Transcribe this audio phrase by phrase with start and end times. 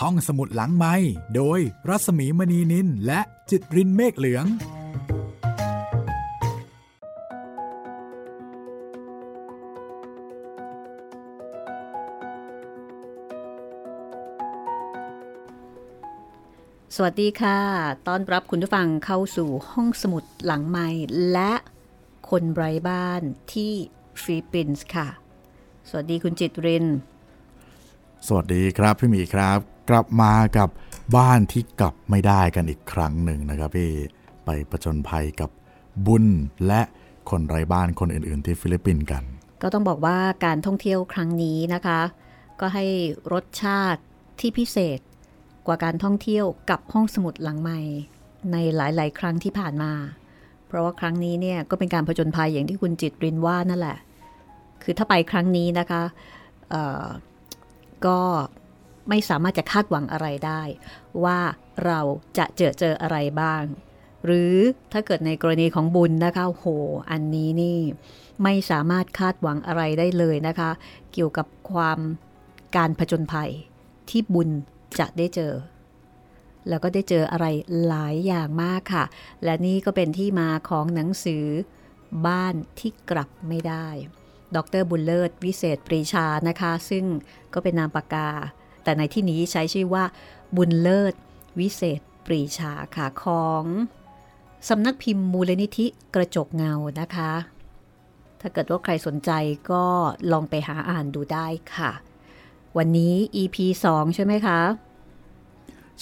[0.00, 0.94] ห้องสมุดหลังไม้
[1.36, 3.20] โดยรัสมีมณีนินและ
[3.50, 4.46] จิตรินเมฆเหลือง
[16.96, 17.58] สวัสดีค่ะ
[18.08, 20.88] ต้อนรับคุณผู้ฟังเข้าสู่ห้องสมุดหลังไม้
[21.32, 21.52] และ
[22.30, 23.22] คนไร้บ้าน
[23.52, 23.72] ที่
[24.22, 25.08] ฟิลิปปินส์ค่ะ
[25.88, 26.86] สวัสดีคุณจิตริน
[28.26, 30.68] สวัสดีครับพี่หมีครับ กลับมากับ
[31.16, 33.90] บ้านที่กลับไม่ได้กันอีกครั้งหนึ่งนะครับพี่
[34.44, 35.50] ไปประจนภัยกับ
[36.06, 36.24] บุญ
[36.66, 36.80] และ
[37.30, 39.22] คนไร้บ้านคนอื่น ๆ ที่ฟิลิปปินส์กัน
[39.62, 42.00] ก็ต้องบอกว่าการท่องเที่ยวครั้งนี้นะคะ
[42.60, 42.84] ก็ให้
[43.32, 44.02] รสชาติ
[44.40, 45.00] ที่พิเศษ
[45.66, 47.80] กว่าการท่องเที่ยวกับห้องสมุดหลังใหม่
[48.52, 49.92] ในหลาย ๆ ครั้งที่ผ่านมา
[50.66, 53.98] เพราะว่าครั้งนี้เนี่ยก็เป็นการผจญภัยอย่างที่คุณจิตรินว่านั่นแหละ
[54.82, 56.02] คือถ้าไปครั้งนี้นะคะ
[58.06, 58.18] ก็
[59.08, 60.62] ไม่สามารถจะคาดหวังอะไรได้
[61.24, 61.40] ว่า
[61.84, 62.00] เรา
[62.38, 63.62] จะเจอเจออะไรบ้าง
[64.24, 64.54] หรือ
[64.92, 66.66] ถ้าเกิดในกรณีของบุญนะคะโห
[67.10, 67.80] อันนี้นี่
[68.42, 70.70] ไม่สามารถคาดหวังอะไรได้เลยนะคะ
[71.12, 71.98] เกี่ยวกับความ
[72.76, 73.50] การผจญภัย
[74.10, 74.48] ที่บุญ
[74.98, 75.52] จะได้เจอ
[76.68, 77.46] แล้วก็ได้เจออะไร
[77.86, 79.04] หลายอย่างมากค่ะ
[79.44, 81.46] และนี่ก็เป็นที่มาของหนังสือ
[82.26, 83.88] บ้านที่กลับไม่ได้
[84.56, 87.04] ดรบุญเลิศวิเศษปรีชานะคะ ซึ่ง
[87.54, 88.28] ก็เป็นนามปากกา
[88.84, 90.04] แต่ในที่นี้ใช้ชื่อว่า
[90.56, 91.14] บุญเลิศ
[91.58, 93.64] วิเศษ ปรีชาค่ะของ
[94.68, 97.32] สำนักพิมพ์มูลนิธิกระจกเงานะคะ
[98.40, 99.30] ถ้าเกิดว่าใครสนใจ
[99.70, 99.84] ก็
[100.32, 101.92] ลองไปหาอ่านดูได้ค่ะ
[102.76, 103.56] วันนี้ EP
[103.92, 104.60] 2 ใช่ไหมคะ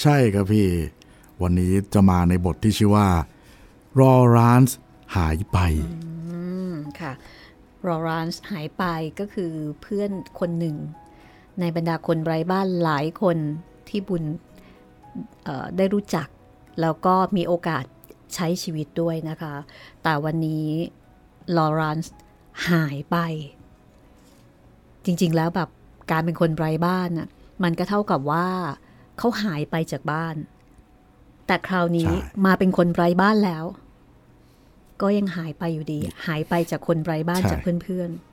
[0.01, 0.69] ใช่ครับพี่
[1.43, 3.09] วันนี้จะมาในบทที่ชื่อว่า
[4.01, 4.77] รอรานส์
[5.17, 5.59] หายไป
[6.29, 7.13] อืมค่ะ
[7.87, 8.85] รอรานส์หายไป
[9.21, 10.77] ก็คือเพื่อนคนหนึ่ง
[11.61, 13.37] ในบรรดาคนไร้บ้านหลายคน
[13.89, 14.25] ที่บุญ
[15.45, 16.29] เอ่อได้รู้จัก
[16.81, 17.85] แล้วก็มีโอกาส
[18.35, 19.55] ใช้ชีวิตด้วยนะคะ
[20.03, 20.67] แต่วันนี้
[21.57, 22.15] ลอรานส์
[22.69, 23.17] หายไป
[25.05, 25.69] จริงๆแล้วแบบ
[26.11, 27.29] การเป็นคนไร้บ้านน่ะ
[27.65, 28.49] มันก็เท่ากับว่า
[29.19, 30.35] เขาหายไปจากบ้าน
[31.47, 33.65] แต่คราวนี้ใช่มาเป็นคนไร้บ้านแล้ว
[35.03, 38.30] ก็ยังหายไปอยู่ดี หายไปจากคนไร้บ้านใช่จากเพื่อนๆ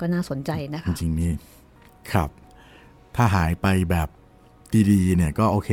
[0.00, 1.32] ก็น่าสนใจนะจคะริงๆนี่
[2.12, 2.30] ครับ
[3.16, 4.08] ถ้าหายไปแบบ
[4.90, 5.70] ดีๆเนี่ยก็โอเค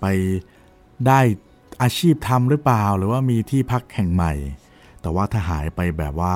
[0.00, 0.06] ไป
[1.06, 1.20] ได้
[1.82, 4.32] อาชีพทำหรือเปล่า หรือว่ามีที่พักแห่งใหม่
[5.02, 6.34] แต่ว่าถ้าหายไปแบบว่า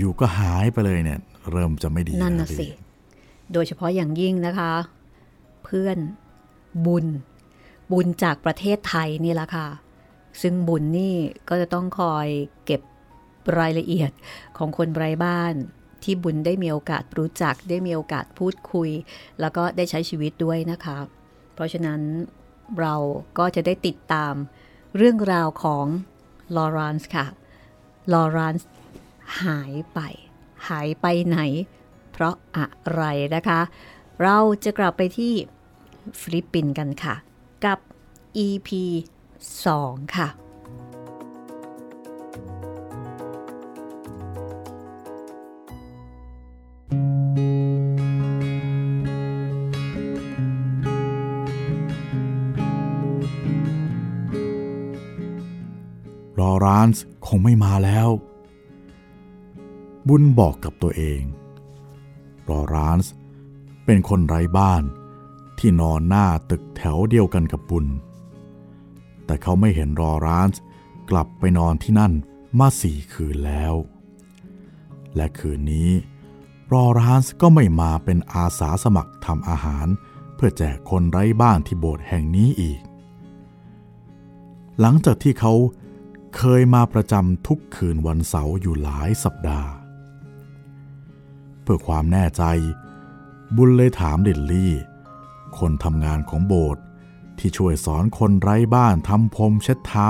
[0.00, 1.18] อยู่ๆก็หายไปเลยเนี่ย
[1.52, 2.70] เริ่มจะไม่ดีนั่นแล้วน่ะสิพี่
[3.52, 4.72] โดยเฉพาะอย่างยิ่งนะคะ
[5.64, 5.98] เพื่อน
[6.86, 7.06] บุญ
[7.92, 9.68] บุญจากประเทศไทยนี่แหละค่ะ
[10.42, 11.14] ซึ่งบุญนี่
[11.48, 12.26] ก็จะต้องคอย
[12.64, 12.82] เก็บ
[13.58, 14.10] รายละเอียด
[14.58, 15.54] ของคนไร้บ้าน
[16.04, 18.90] ที่บุญได้มีโอกาสรู้จัก ได้มีโอกาสพูดคุย
[19.40, 20.98] แล้วก็ได้ใช้ชีวิตด้วยนะคะ
[21.54, 22.00] เพราะฉะนั้น
[22.80, 22.94] เรา
[23.38, 24.34] ก็จะได้ติดตาม
[24.96, 25.86] เรื่องราวของ
[26.56, 27.26] ลอรานซ์ค่ะ
[28.12, 28.68] ลอรานซ์
[29.42, 29.98] หายไป
[30.68, 31.38] หายไปไหน
[32.12, 33.02] เพราะอะไร
[33.34, 33.60] นะคะ
[34.22, 35.32] เราจะกลับไปที่
[36.20, 37.14] ฟิลิปปินส์กันค่ะ
[37.64, 37.78] กับ
[38.46, 38.68] EP
[39.42, 40.28] 2 ค่ะ
[56.58, 58.08] รอรานส์คงไม่มาแล้ว
[60.08, 61.20] บุญบอกกับตัวเอง
[62.48, 63.12] รอรานส์
[63.84, 64.82] เป็นคนไร้บ้าน
[65.58, 67.86] ที่นอนหน้าตึกแถวเดียวกันกับบุญ
[69.24, 70.60] แต่เขาไม่เห็นรอรานส์
[71.10, 72.12] กลับไปนอนที่นั่น
[72.58, 73.74] มาสี่คืนแล้ว
[75.16, 75.90] และคืนนี้
[76.72, 79.86] รอรานส์ก็ไม่มาเป็นอาสาสมัครทำอาหาร
[80.34, 82.80] เพื่อแจกคนไร้บ้านที่โบสถ์แห่งนี้อีก
[84.80, 85.52] หลังจากที่เขา
[86.36, 89.70] เคยมาประจำทุกคืนวันเสาร์อยู่หลายสัปดาห์
[91.62, 92.42] เพื่อความแน่ใจ
[93.56, 94.74] บุญเลยถามลิลลี่
[95.58, 96.82] คนทำงานของโบสถ์
[97.38, 100.08] ที่ช่วยสอนคนไร้บ้านทำพรมเช็ดเท้า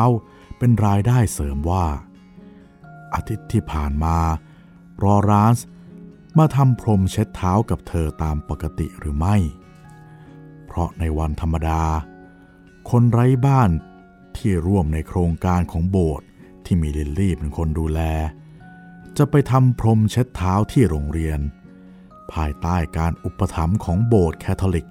[0.59, 1.87] เป็นรายได้เสริมว่า
[3.15, 4.19] อาทิตย์ที่ผ่านมา
[5.03, 5.67] รอรานส์
[6.39, 9.37] มาทำพรมเช็ดเท้ากับเธอตามปกติหรือไม่
[10.67, 11.83] เพราะในวันธรรมดา
[12.91, 13.71] คนไร้บ้าน
[14.39, 16.27] ที่ร่วมในโครงการของโบสถ์
[16.65, 18.01] ที่มีลิลลี่เป็นคนดูแล
[19.17, 21.41] จะไปทำพรมเช็ดเท้าที่โรงเรียน
[22.33, 24.89] ภายใต้การอุปถัมภ์ของโบสถ์แคทอลิก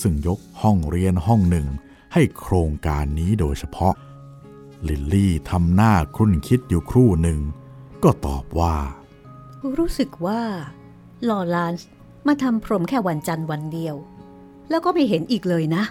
[0.00, 1.66] ซึ่งยกห้องเรียนห้องหนึ่ง
[2.12, 3.94] ให้โครงการนี้โดยเฉพาะ
[4.88, 7.40] ลิลลี่ทำหน้าครุ่นคิดอยู่ครู่หนึ่ง
[8.02, 8.76] ก็ตอบว่า
[9.78, 10.40] รู้สึกว่า
[11.28, 11.88] ลอรานซ์
[12.26, 13.96] มาทำพรมแค่วันจันทร์วันเดียว
[14.70, 15.82] แล้วก็ไม่เห็นอีกเลยนะ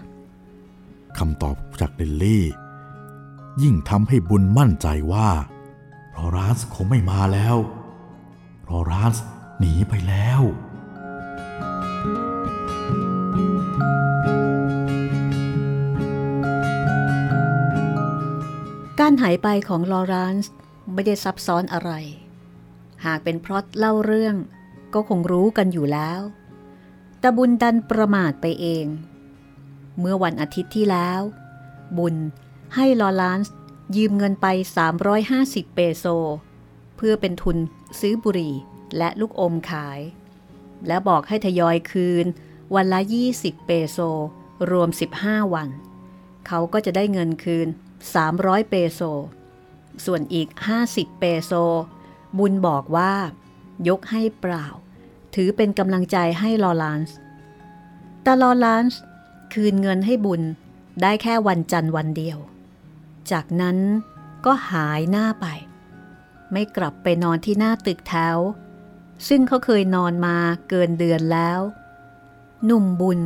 [1.18, 2.46] คำตอบจากลิลลี่
[3.62, 5.30] ยิ่งทำให้บุญมั่นใจว่า
[6.16, 7.56] ลอรานซ์คงไม่มาแล้ว
[8.70, 9.24] ลอรานซ์
[9.60, 10.42] หนีไปแล้ว
[19.00, 20.52] การหายไปของลอรานซ์
[20.94, 21.92] ไม่ได้ซับซ้อนอะไร
[23.06, 24.36] หากเป็นพล็อตเล่าเรื่อง
[24.94, 26.22] ก็คงรู้กันอยู่แล้ว
[27.20, 28.86] แต่บุญดันประมาทไปเอง
[30.00, 31.22] เมื่อวันอาทิตย์ที่แล้ว
[31.98, 32.16] บุญ
[32.76, 33.54] ให้ลอรานซ์
[33.96, 34.48] ยืมเงินไป
[35.12, 36.06] 350 เปโซ
[36.98, 37.58] เพื่อเป็นทุน
[38.00, 38.56] ซื้อบุหรี่
[38.98, 40.00] และลูกอมขาย
[40.88, 42.26] และบอกให้ทยอยคืน
[42.76, 43.00] วันละ
[43.34, 43.98] 20 เปโซ
[44.72, 44.90] รวม
[45.22, 45.70] 15 วัน
[46.48, 47.68] เขาก็จะได้เงินคืน
[48.20, 49.02] 300 เปโซ
[50.06, 50.48] ส่วนอีก
[50.86, 51.52] 50 เปโซ
[52.38, 53.14] บุญบอกว่า
[53.90, 54.66] ยกให้เปล่า
[55.36, 57.16] ถือเป็นกำลังใจให้ลอรานซ์
[58.24, 59.02] แต่ลอรานซ์
[59.54, 60.42] คืนเงินให้บุญ
[61.02, 62.38] ได้แค่วันจันทร์วันเดียว
[63.32, 63.78] จากนั้น
[64.46, 65.46] ก็หายหน้าไป
[66.52, 68.38] ไม่กลับไปนอนที่หน้าตึกแถว
[69.28, 70.38] ซึ่งเขาเคยนอนมา
[70.70, 71.60] เกินเดือนแล้ว
[72.66, 73.20] หนุ่มบุญ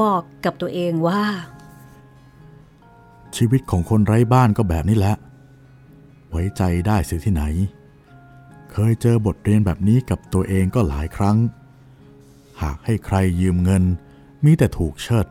[0.00, 1.24] บอกกับตัวเองว่า
[3.36, 5.16] ชีวิตของคนไร้บ้านก็แบบนี้แหละ
[6.30, 7.44] ไว้ใจได้เสียที่ไหน
[8.72, 11.36] เคยเจอบทเรียนแบบนี้กับตัวเองก็หลายครั้ง
[12.62, 13.84] หากให้ใครยืมเงิน
[14.44, 15.26] มีแต่ถูกเชิด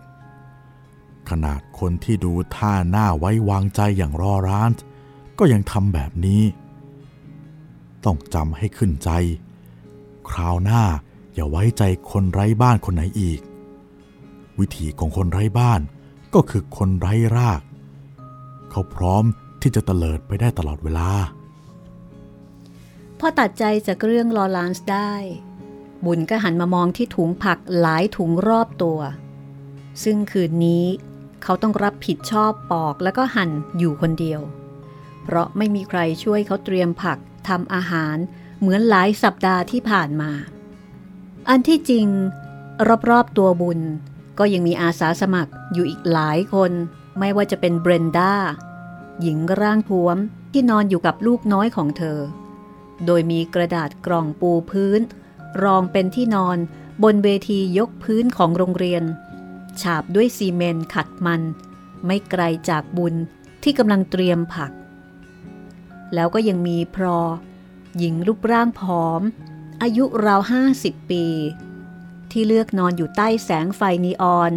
[1.29, 4.71] ขนาดคนที่ดูท่าหน้าไว้วางใจอย่างรอร้าน
[5.39, 6.43] ก็ยังทำแบบนี้
[8.05, 9.09] ต้องจำให้ขึ้นใจ
[10.29, 10.83] คราวหน้า
[11.33, 13.39] อย่าไว้ใจคนไร้บ้านคนไหนอีก
[14.59, 15.81] วิธีของคนไร้บ้าน
[16.33, 17.61] ก็คือคนไร้ราก
[18.71, 19.23] เขาพร้อม
[19.61, 21.09] ที่จะเตลิดไปได้ตลอดเวลา
[23.19, 25.13] พอตัดใจจากเรื่องลอรานซ์ได้
[26.05, 28.99] บุญก็หันมามองที่ถุงผักหลายถุงรอบตัว
[30.03, 30.85] ซึ่งคืนนี้
[31.43, 34.41] เขาต้องรับผิดชอบปอกแล้วก็หั่นอยู่คนเดียว
[35.23, 37.17] เพราะไม่มีใครช่วยเขาเตรียมผัก
[37.47, 38.17] ทำอาหาร
[38.59, 40.31] เหมือนหลายสัปดาห์ที่ผ่านมา
[41.49, 42.07] อันที่จริง
[43.09, 43.79] รอบๆตัวบุญ
[44.39, 46.71] ก็ยังมีอาสาสมัครอยู่อีกหลายคน
[47.19, 48.33] ไม่ว่าจะเป็นเบรนด้า
[49.21, 50.17] หญิงร่างท้วม
[50.51, 52.19] ที่นอนอยู่กับลูกน้อยของเธอ
[53.05, 55.01] โดยมีกระดาษกล่องปูพื้น
[55.63, 56.57] รองเป็นที่นอน
[57.03, 59.03] บนเวทียกพื้นของโรงเรียน
[59.81, 61.41] ฉาบด้วยซีเมนต์ขัดมัน
[62.05, 63.15] ไม่ไกลจากบุญ
[63.63, 64.71] ที่กำลังเตรียมผัก
[66.13, 67.19] แล้วก็ยังมีพรอ
[67.97, 69.21] หญิงรูปร่างผอม
[69.81, 71.25] อายุราวห้าสิบปี
[72.31, 74.51] ที่เลือกนอนอยู่ใต้แสงไฟนีออน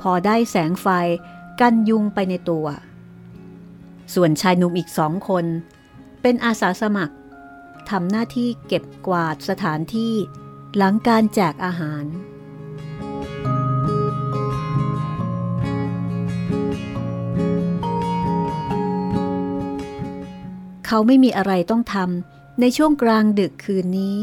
[0.00, 0.86] พอได้แสงไฟ
[1.60, 2.66] กันยุงไปในตัว
[4.14, 5.44] ส่วนชายหนุ่มอีกสองคน
[6.22, 7.14] เป็นอาสาสมัคร
[7.90, 10.14] ทำหน้าที่เก็บกวาดสถานที่
[10.76, 12.04] หลังการแจกอาหาร
[20.86, 24.16] เขาไม่มีอะไรต้องทำในช่วงกลางดึกคืนนี้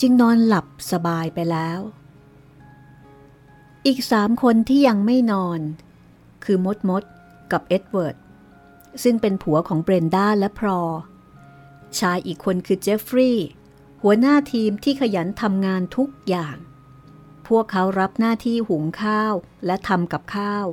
[0.00, 1.80] จึงนอนหลับสบายไปแล้ว
[3.86, 5.60] อีกสามคนที่ยังไม่นอน
[6.44, 7.02] คือมดมด
[7.52, 8.16] กับเอ็ดเวิร์ด
[9.02, 10.80] ซึ่งเป็นผัวของเบรนด้าและพรอ
[12.00, 13.46] ชายอีกคนคือเจฟฟรีย์
[14.02, 16.56] หัวหน้าทีมที่ขยันทำงานทุกอย่าง
[17.48, 19.34] พวกเขารับหน้าที่หุงข้าว
[19.66, 20.66] และทำกับข้าว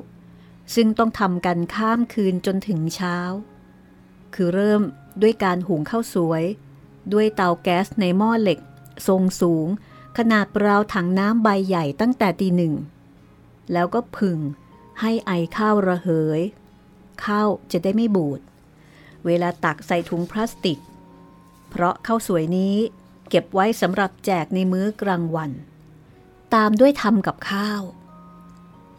[0.75, 3.17] ซึ่งต้องทำกันข้ามคืนจนถึงเช้า
[4.33, 4.81] คือเริ่ม
[5.21, 6.43] ด้วยการหุงข้าวสวย
[7.13, 8.59] ด้วยเตาแก๊สในหม้อเหล็ก
[9.07, 9.67] ทรงสูง
[10.17, 12.73] ขนาดราวถังน้ำใบใหญ่ตั้งแต่ตีหนึ่ง
[13.73, 14.39] แล้วก็ผึ่ง
[15.01, 16.41] ให้ไอข้าวระเหย
[17.25, 18.39] ข้าวจะได้ไม่บูด
[19.25, 20.79] เวลาตักใส่ถุงพลาสติก
[21.81, 22.75] ราะข้าวสวยนี้
[23.29, 25.51] เก็บไว้สำหรับแจกในมื้อกลางวัน
[26.53, 27.81] ตามด้วยทำกับข้าว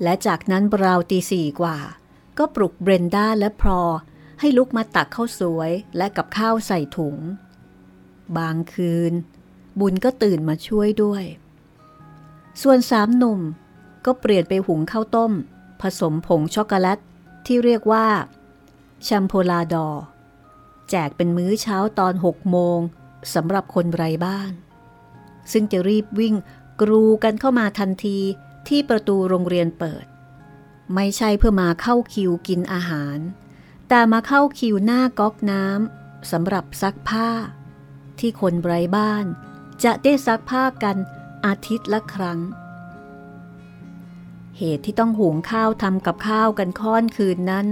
[0.03, 1.79] และจากนั้นราวตีสี่กว่า
[2.39, 3.83] ก็ปลุกเบรนด้าและพรอ
[4.41, 7.17] ให้ลุกมาตักข้าวสวยและกับข้าวใส่ถุง
[8.39, 9.13] บางคืน
[9.81, 11.25] บุญก็ตื่นมาช่วยด้วย
[12.63, 13.41] ส่วนสามหนุ่ม
[14.05, 15.33] ก็เปลี่ยนไปหุงข้าวต้ม
[15.81, 16.99] ผสมผงช็อกโกแลต
[17.47, 18.07] ที่เรียกว่า
[19.05, 20.03] champorado
[20.93, 22.79] แจกเป็นมื้อเช้าตอนหกโมง
[23.35, 24.53] สำหรับคนไร้บ้าน
[25.53, 26.35] ซึ่งจะรีบวิ่ง
[26.81, 28.19] กรูกันเข้ามาทันที
[28.69, 30.05] ที่ประตูโรงเรียนเปิด
[30.95, 33.19] ไม่ใช่เพื่อมาเข้าคิวกินอาหาร
[33.89, 37.29] แต่มาเข้าคิวหน้าก๊อกน้ำสำหรับซักผ้า
[38.19, 39.25] ที่คนไร้บ้าน
[39.85, 40.97] จะได้ซักผ้ากัน
[41.47, 42.41] อาทิตย์ละครั้ง
[44.59, 47.67] เหตุที่ต้องหุงข้าวทำกับข้าวกันค่อนคืนนั้น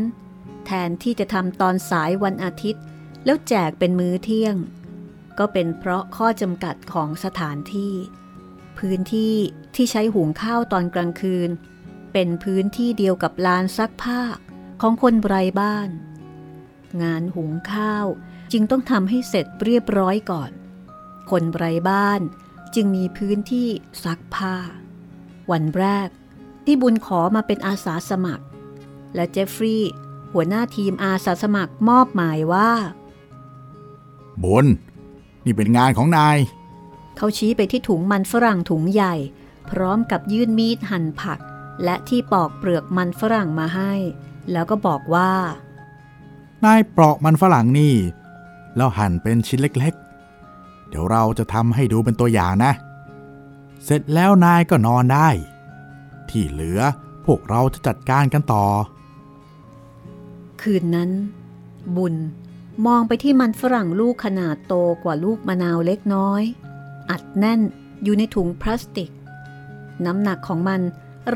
[0.67, 2.83] แทนที่จะทำตอนสายวันอาทิตย์
[3.25, 4.57] แล้วแจกเป็นมื้อเที่ยง
[5.39, 7.95] ก็เป็นเพราะข้อจำกัดของสถานที่
[8.79, 9.37] พื้นที่
[9.75, 11.51] ที่ใช้หุงข้าวตอนกลางคืน
[12.13, 14.21] เป็นพื้นที่เดียวกับลานซักผ้า
[14.81, 15.89] ของคนไร้บ้าน
[17.03, 18.07] งานหุงข้าว
[18.53, 20.51] จึงต้องทำให้เสร็จเรียบร้อยก่อน
[21.31, 22.21] คนไร้บ้าน
[22.75, 23.69] จึงมีพื้นที่
[24.05, 24.57] ซักผ้า
[25.51, 26.09] วันแรก
[26.65, 28.45] ที่บุญขอมาเป็นอาสาสมัคร
[29.15, 29.93] และเจฟฟรีย์
[30.33, 32.73] หัวหน้าทีมอาสาสมัครมอบหมายว่า
[34.45, 34.67] บุญ
[35.45, 36.39] นี่เป็นงานของนาย
[37.17, 39.15] เขาชี้ไปที่ถุงมันฝรั่งถุงใหญ่
[39.71, 41.39] พร้อมกับยื่นมีดหั่นผัก
[41.85, 43.93] และที่ปอกเปลือกมันฝรั่งมาให้
[44.53, 45.33] แล้วก็บอกว่า
[46.65, 47.95] นายปลอกมันฝรั่งนี่
[48.77, 52.73] แล้วหั่นเป็นชิ้นเล็กๆ เดี๋ยวเราจะทำให้ดูเป็นตัวอย่างนะ
[53.85, 55.29] เสร็จแล้วนายก็นอนได้
[56.31, 56.81] ที่เหลือ
[57.25, 58.65] พวกเราจะจัดการกันต่อ
[60.61, 61.11] คืนนั้น
[61.97, 62.15] บุญ
[62.87, 64.75] มองไปที่มันฝรั่งลูกขนาดโต
[65.05, 66.43] กว่าลูกมะนาวเล็กน้อย
[67.11, 67.61] อัดแน่น
[68.03, 69.11] อยู่ในถุงพลาสติก
[70.07, 70.81] น้ำหนักของมัน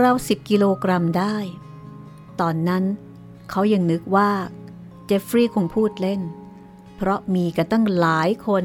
[0.01, 1.37] ราวสิบกิโลกรัมได้
[2.41, 2.85] ตอนนั้น
[3.51, 4.31] เขายังนึกว่า
[5.07, 6.21] เจฟฟรีย์คงพูดเล่น
[6.97, 8.65] เพราะมีกันตั้งหลายคน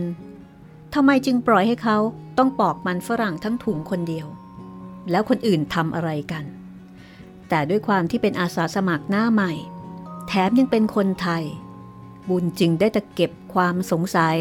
[0.93, 1.97] ทำไมจึงปล่อยให้เขา
[2.37, 4.27] ต้องปอกมันฝรั่งทั้งถุงคนเดียว
[5.11, 6.45] แล้วคนอื่นทำอะไรกัน
[7.49, 9.53] แต่ด้วยความที่เป็นอาสาสมัครหน้าใหม่
[10.27, 11.43] แถมยังเป็นคนไทย
[12.29, 14.37] บุญจึงได้แต่เก็บความสงสัย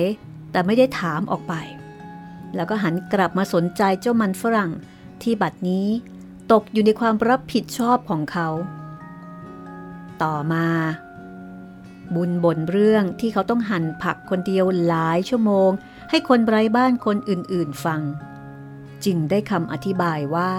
[0.50, 1.54] แต่ไม่ได้ถามออกไป
[2.54, 4.70] แล้วก็หันกลับมาสนใจเจ้ามันฝรั่ง
[5.22, 5.86] ที่บัดนี้
[6.52, 8.48] ตกอยู่ในความรับผิดชอบของเขา
[10.22, 10.66] ต่อมา
[12.14, 15.70] บุญบ่นเรื่องที่เขาต้องหั่นผักคนเดียวหลายชั่วโมง
[16.10, 18.00] ให้คนไร้บ้านคนอื่นๆฟัง
[19.04, 20.52] จึงได้คำอธิบายว่า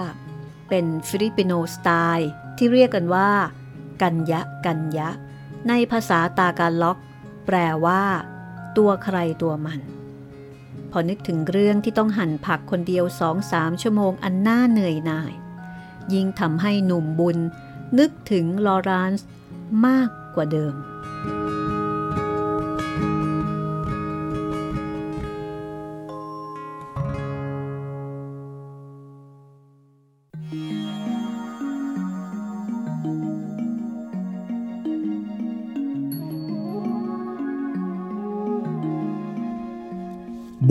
[0.68, 3.30] เป็น Filipino style ที่เรียกกันว่า
[4.02, 5.08] kanya-kanya
[5.68, 6.98] ในภาษาตากาล็อก
[7.52, 8.04] แปลว่า
[8.76, 9.80] ตัวใครตัวมัน
[10.90, 15.32] พอนึกถึงเรื่องที่ต้องหั่นผักคนเดียวสองสามชั่วโมงอันน่าเหนื่อยหน่าย
[16.12, 17.38] ยิ่งทำให้หนุ่มบุญ
[17.98, 19.26] นึกถึงลอรานซ์
[19.86, 20.74] มากกว่าเดิม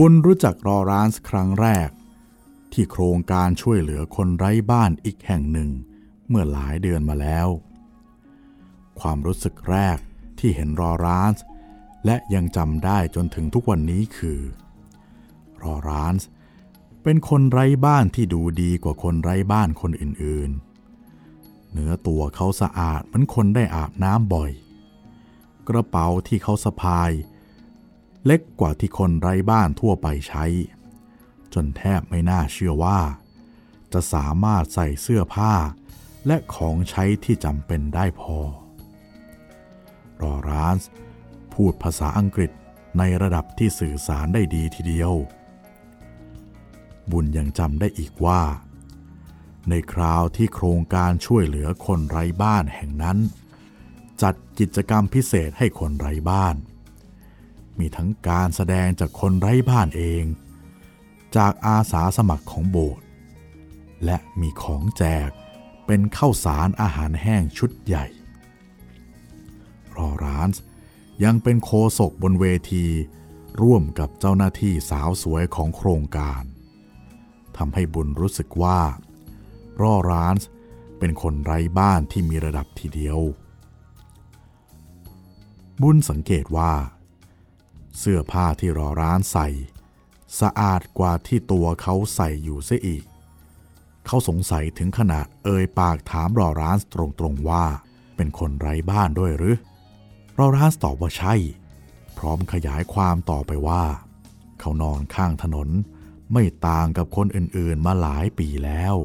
[0.01, 1.89] บุญรู้จักรอรานส์ครั้งแรก
[2.74, 5.70] ที่โครงการช่วยเหลือคนไร้บ้านอีกแห่งหนึ่ง
[6.29, 7.48] เมื่อหลายเดือนมาแล้ว
[9.00, 9.98] ความรู้สึกแรก
[10.39, 11.44] ที่เห็นรอรานส์
[12.06, 14.39] และยังจำได้จนถึงทุกวันนี้คือ
[15.63, 16.27] รอรานส์
[17.03, 24.51] เป็นคนไร้บ้านที่ดูดีกว่าคนไร้บ้านคนอื่นๆ เนื้อตัวเขาสะอาดเหมือนคนได้อาบน้ำบ่อย
[25.70, 30.46] กระเป๋าที่เขาสะพายเเล็กกว่าที่คนไร้บ้านทั่วไปใช้
[31.54, 33.00] จนแทบไม่น่าเชื่อว่า
[33.94, 35.54] จะสามารถใส่เสื้อผ้า
[36.28, 38.38] และของใช้ที่จำเป็นได้พอ
[40.22, 40.90] รอรานส์
[41.54, 42.52] พูดภาษาอังกฤษ
[42.98, 45.14] ในระดับที่สื่อสารได้ดีทีเดียว
[47.12, 48.42] บุญยังจำได้อีกว่า
[49.70, 53.18] ในคราวที่โครงการช่วยเหลือคนไร้บ้านแห่งนั้น
[54.22, 56.56] จัดกิจกรรมพิเศษให้คนไร้บ้าน
[57.79, 60.24] มีทั้งการแสดงจากคนไร้บ้านเอง
[61.36, 63.05] จากอาสาสมัครของโบสถ์
[64.05, 65.29] และมีของแจก
[65.86, 68.05] เป็นข้าวสารอาหารแห้งชุดใหญ่
[69.95, 70.62] รอรานส์
[71.24, 72.86] ยังเป็นโคศกบนเวที
[73.62, 76.43] ร่วมกับเจ้าหน้าที่สาวสวยของโครงการ
[77.57, 78.79] ทำให้บุญรู้สึกว่า
[79.81, 80.48] รอรานส์
[81.00, 83.19] เป็นคนไร้บ้านที่มีระดับทีเดียว
[85.81, 86.71] บุญสังเกตว่า
[87.98, 89.48] เสื้อผ้าที่รอร้านใส่
[90.39, 93.03] สะอาดกว่าที่ตัวเขาใส่อยู่เสียอีก
[94.05, 97.65] เขาสงสัยถึงขนาดเอ่ยปากถามรอร้านตรงๆว่า
[98.15, 99.58] เป็นคนไร้บ้านด้วยหรือ
[100.38, 101.36] รอร้านตอบว่าใช่
[102.17, 103.84] พร้อมขยายความต่อไปว่า
[104.60, 105.69] เขานอนข้างถนน
[106.34, 108.96] ไม่ต่างกับคนอื่นๆมาหลายปีแล้ว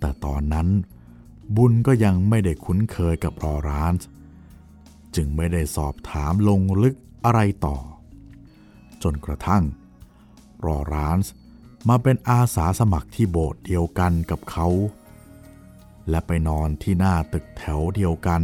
[0.00, 0.68] แต่ตอนนั้น
[1.56, 3.92] บุญก็ยังไม่ได้คุ้นเคยกับรอร้าน
[5.16, 7.76] จึงไม่ได้สอบถามลงลึกอะไรต่อ
[9.02, 9.64] จนกระทั่ง
[10.66, 11.32] รอรานส์
[11.88, 14.68] มาเป็นอาสาสมัครที่โบสถ์เดียวกันกับเขา
[16.08, 18.42] และไปนอนที่หน้าตึกแถวเดียวกัน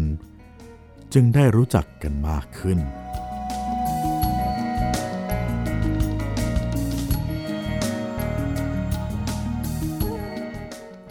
[1.13, 2.79] จึงได้รู้จักกันมากขึ้น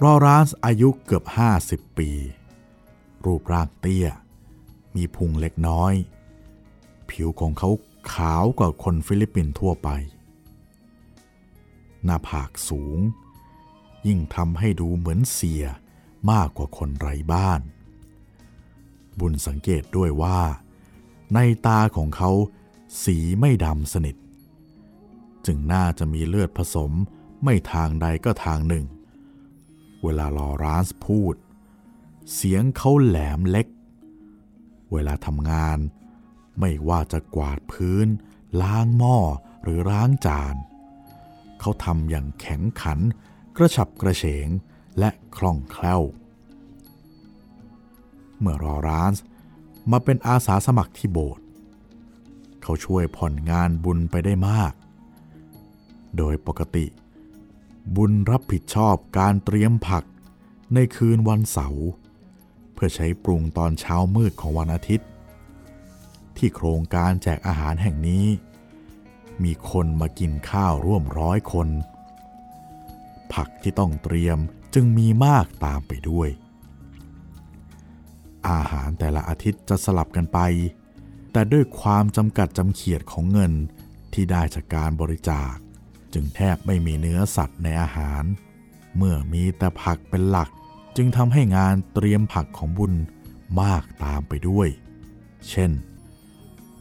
[0.04, 1.24] รอรานส์อายุเกือบ
[1.62, 2.10] 50 ปี
[3.26, 4.08] รูปร่างเตี้ย
[4.96, 5.94] มีพุงเล็กน้อย
[7.10, 7.70] ผิวของเขา
[8.14, 9.90] ขาวกว่าคนฟิลิปปินส์ทั่วไป
[12.04, 13.00] หน้าผากสูง
[14.08, 15.64] ยิ่งทำให้ดูเหมือนเสีย
[16.32, 17.62] มากกว่าคนไร้บ้าน
[19.20, 20.40] บุญสังเกตด้วยว่า
[21.34, 22.32] ในตาของเขา
[23.04, 24.16] สีไม่ดำสนิท
[25.46, 26.92] จึงน่าจะมีเลือดผสม
[27.44, 28.86] ไม่ทางใดก็ทางหนึ่ง
[30.04, 31.36] เวลาลอรานส์พูด
[32.34, 33.68] เสียงเขาแหลมเล็ก
[34.92, 35.80] เวลาทำงาน
[36.60, 38.08] ไม่ว่าจะกวาดพื้น
[38.62, 39.18] ล้างหม้อ
[39.64, 40.56] หรือล้างจาน
[41.60, 43.00] เขาทำอย่างแข็งขัน
[43.58, 44.48] กระฉับกระเฉง
[45.00, 46.02] และคล่องแคล่ว
[48.40, 49.24] เมื่อรอรานส์
[49.92, 51.44] มาเป็นอาสาสมัครที่โบสถ์
[52.62, 54.74] เขาช่วยผ่อนงานบุญไปได้มาก
[56.18, 56.86] โดยปกติ
[57.96, 60.04] บุญรับผิดชอบการเตรียมผัก
[60.74, 61.86] ในคืนวันเสาร์
[62.74, 65.08] เพื่อใช้ปรุงตอนเช้ามืดของวันอาทิตย์
[66.38, 68.26] ที่โครงการแจกอาหารแห่งนี้
[69.44, 71.68] มีคนมากินข้าวร่วมร้อยคน
[73.34, 74.38] ผักที่ต้องเตรียม
[74.74, 76.30] จึงมีมากตามไปด้วย
[78.50, 80.40] อาหารแต่ละอาทิตย์จะสลับกันไป
[81.32, 83.54] แต่ด้วยความจำกัดจำเขียดของเงิน
[84.14, 85.54] ที่ได้จากการบริจาค
[86.14, 88.24] จึงแทบไม่มีเนื้อสัตว์ในอาหาร
[88.98, 90.50] เมื่อมีแต่ผักเป็นหลัก
[90.96, 92.94] จึงทำให้งานเตรียมผักของบุญ
[93.62, 94.68] มากตามไปด้วย
[95.50, 95.72] เช่น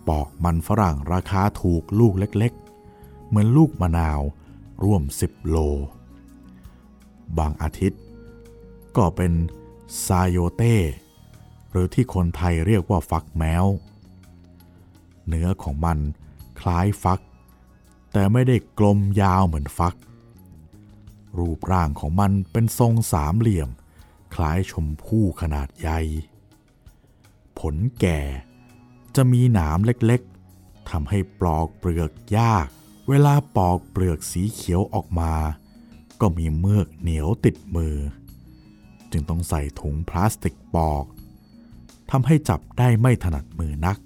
[0.08, 4.20] ปอกมันฝรั่งราคาถูกลูกเล็กๆ เหมือนลูกมะนาว
[4.84, 5.56] ร่วม 10 โล
[7.38, 8.02] บางอาทิตย์
[8.96, 9.32] ก็เป็น
[10.06, 10.76] ซาโยเต้
[11.70, 13.66] หรือที่คนไทยเรียกว่าฟักแมว
[15.28, 15.98] เนื้อของมัน
[16.60, 17.20] คล้ายฟัก
[18.12, 19.94] แต่ไม่ได้กลมยาวเหมือนฟัก
[21.38, 23.68] รูปร่างของมันเป็นทรงสามเหลี่ยม
[24.34, 26.00] คล้ายชมพู่ขนาดใหญ่
[27.58, 28.20] ผลแก่
[29.16, 32.66] จะมีหนามเล็กๆทำให้ปลอกเปลือกยาก
[33.08, 35.34] เวลาปอกเปลือกสีเขียวออกมา
[36.20, 37.96] ก็มีเมือกเหนียวติดมือ
[39.10, 41.04] จึงต้องใส่ถุงพลาสติกปอก
[42.10, 43.98] ทำให้จับได้ไม่ถนัดมือนัก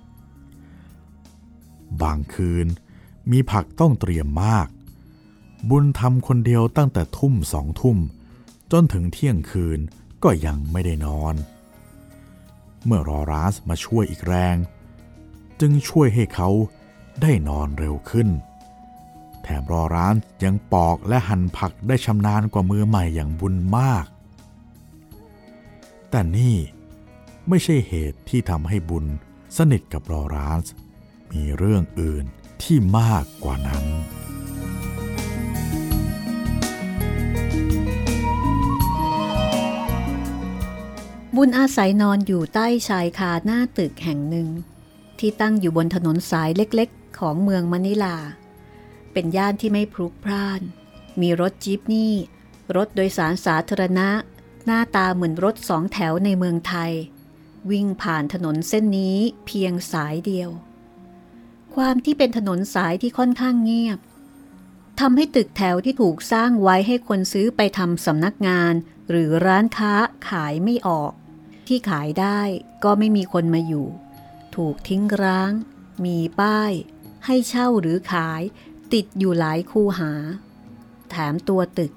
[2.02, 2.66] บางคืน
[3.30, 4.68] มีผักต้องเตรียมมาก
[5.68, 7.98] บุญทำคนเดียวตั้งแต่ทุ่มสองทุ่ม
[8.72, 9.80] จนถึงเที่ยงคืน
[10.22, 11.34] ก็ยังไม่ได้นอน
[12.84, 14.56] เมื่อรอราสมาช่วยอีกแรง
[15.60, 16.48] จึงช่วยให้เขา
[17.22, 18.28] ได้นอนเร็วขึ้น
[19.42, 24.06] แถมรอร้านยังปอกและหั่นผักได้ชำนาญกว่ามือใหม่อย่างบุญมาก
[26.10, 26.56] แต่นี่
[27.48, 29.04] ไม่ใช่เหตุที่ทำให้บุญ
[29.56, 30.72] สนิทกับรอรานส์
[31.30, 32.24] มีเรื่องอื่น
[32.62, 33.84] ที่มากกว่านั้น
[41.36, 44.48] บุญอาศัยนอนอยู่ใต้ชายคาหน้าตึกแห่งหนึ่ง
[45.20, 48.16] ที่ตั้งอยู่บนถนนสายเล็กๆ ของเมืองมะนิลา
[49.12, 50.60] เป็นย่านที่ไม่พลุกพล่าน
[51.20, 52.12] มีรถจีปนี่
[52.76, 54.08] รถโดยสารสาธารณะ
[54.64, 56.92] หน้าตาเหมือนรถสองแถวในเมืองไทย
[57.70, 60.50] วิ่งผ่านถนนเส้นนี้เพียงสายเดียว
[61.74, 63.98] ความที่เป็นถนนสายที่ค่อนข้างเงียบ
[65.00, 68.74] ทำให้ตึกแถวที่ถูกสร้างไว้ให้คนซื้อไปทำสำนักงาน
[69.10, 69.92] หรือร้านค้า
[70.28, 71.12] ขายไม่ออก
[71.66, 72.40] ที่ขายได้
[72.84, 73.86] ก็ไม่มีคนมาอยู่
[74.62, 75.52] ถูกทิ้งร้าง
[76.04, 76.72] มีป้าย
[77.26, 78.42] ให้เช่าหรือขาย
[78.92, 80.12] ติดอยู่หลายคูหา
[81.10, 81.92] แถมตัวตึก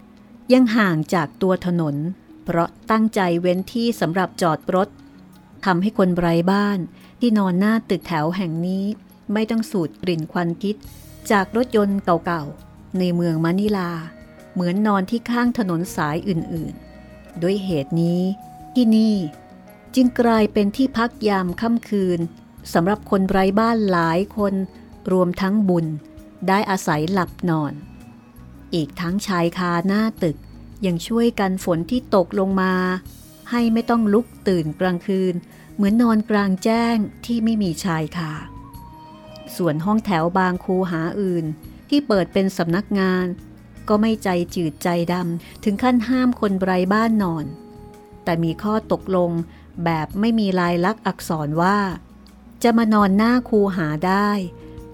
[0.54, 1.96] ยังห่างจากตัวถนน
[2.44, 4.90] เพราะตั้งใจเว้นที่สำหรับจอดรถ
[5.66, 6.80] ทำให้คนไร้บ้าน
[7.20, 8.86] ที่นอนหน้าตึกแถวแห่งนี้
[9.34, 10.76] ไม่ต้องสูดกลิ่นควันพิษ
[11.32, 13.92] จากรถยนต์เก่าๆ ในเมืองมะนิลา
[14.54, 18.22] เหมือนนอนที่ข้างถนนสายอื่นๆ ด้วยเหตุนี้
[18.76, 19.16] ที่นี่
[19.96, 22.22] จึงกลายเป็นที่พักยามค่ำคืน
[22.74, 24.54] สำหรับคนไร้บ้านหลายคน
[25.12, 25.86] รวมทั้งบุญ
[26.48, 27.74] ได้อาศัยหลับนอน
[28.76, 30.38] อีกทั้งชายคาหน้าตึก
[30.86, 32.74] ยังช่วยกันฝนที่ตกลงมา
[33.50, 35.34] ให้ไม่ต้องลุกตื่นกลางคืน
[35.76, 36.96] เหมือนนอนกลางแจ้ง
[37.26, 38.34] ที่ไม่มีชายคา
[39.56, 41.46] ส่วนห้องแถวบางคูหาอื่น
[41.90, 43.26] ที่เปิดเป็นสำนักงาน
[43.90, 47.46] ก็ไม่ใจจืดใจดำถึงขั้นห้ามคนไร้บ้านนอน
[48.24, 49.32] แต่มีข้อตกลง
[49.86, 51.78] แบบไม่มีลายลักษณ์อักษรว่า
[52.64, 54.30] จะมานอนหน้าคูหาได้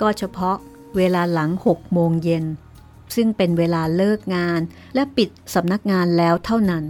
[0.02, 0.58] ก็เฉพาะ
[0.96, 2.46] เวลาหลังหกโมงเย็น
[3.16, 4.62] ซึ่งเป็นเวลาเลิกงาน
[4.96, 6.86] และปิดสำนักงานแล้วเท่านั้น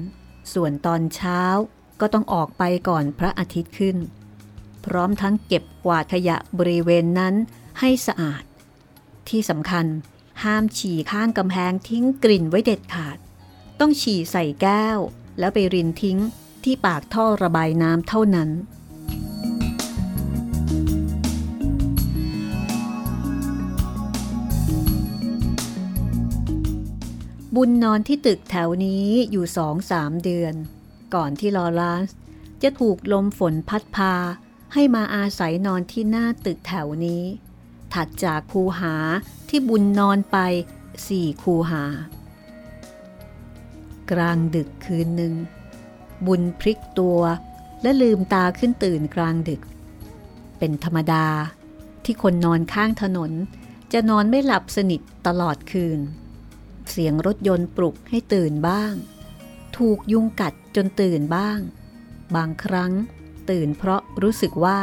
[0.54, 1.42] ส่วนตอนเช้า
[2.00, 3.98] ก็ต้องออกไปก่อนพระอาทิตย์ขึ้น
[4.86, 7.36] พร้อมทั้งเก็บกวาดขยะบริเวณนั้น
[7.80, 8.44] ให้สะอาด
[9.30, 9.86] ที่สำคัญ
[10.44, 13.18] ห้ามฉี่ข้างกำแพงทิ้งกลิ่นไว้เด็ดขาด
[13.80, 14.98] ต้องฉี่ใส่แก้ว
[15.40, 16.20] แล้วไปรินทิ้ง
[16.64, 18.50] ที่ปากท่อระบายน้ำเท่านั้น
[27.60, 30.54] บุญนอนที่ตึกแถวนี้อยู่สองสามเดือน
[31.16, 32.16] ก่อนที่ลอรานส์
[32.64, 34.14] จะถูกลมฝนพัดพา
[34.74, 37.24] ให้มาอาศัยนอนที่หน้าตึกแถวนี้
[37.94, 38.96] ถัดจากคูหา
[39.50, 40.38] ที่บุญนอนไป
[41.08, 41.84] สี่คูหา
[44.12, 45.34] กลางดึกคืนหนึ่ง
[46.28, 47.20] บุญพลิกตัว
[47.82, 49.62] และลืมตาขึ้นตื่นกลางดึก
[50.58, 51.28] เป็นธรรมดา
[52.04, 53.32] ที่คนนอนข้างถนน
[53.94, 56.02] จะนอนไม่หลับสนิทตลอดคืน
[56.92, 58.94] เสียงรถยนต์ปลุกให้ตื่นบ้าง
[59.78, 61.60] ถูกยุงกัดจนตื่นบ้าง
[62.36, 62.94] บางครั้ง
[63.50, 64.80] ตื่นเพราะรู้สึกว่า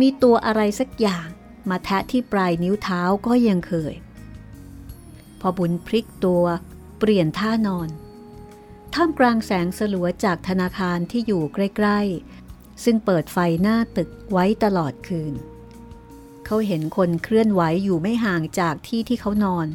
[0.00, 1.28] มีตัวอะไรสักอย่าง
[1.70, 3.94] มาแทะที่ปลายนิ้วเท้าก็ยังเคย
[5.40, 6.44] พอบุญพลิกตัว
[6.98, 7.88] เปลี่ยนท่านอน
[8.94, 15.34] ท่ามกลางแสงสลัวจากธนาคารที่อยู่ใกล้ๆ ซึ่งเปิดไฟหน้าตึกไว้ตลอดคืน
[16.46, 19.66] เขาเห็นคนเคลื่อนไหวอยู่ไม่ห่างจากที่ที่เขานอน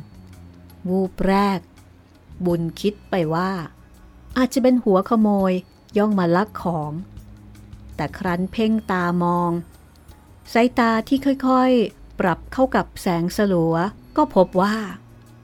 [0.89, 1.59] วูบแรก
[2.45, 3.51] บุญคิดไปว่า
[4.37, 5.51] อาจจะเป็นหัวขโมย
[5.97, 6.91] ย่องมาลักของ
[7.95, 9.51] แต่ครั้นเพ่งตามอง
[10.53, 13.75] สายตาที่ค่อยๆ ปรับเข้ากับแสงสลัว
[14.17, 14.75] ก็พบว่า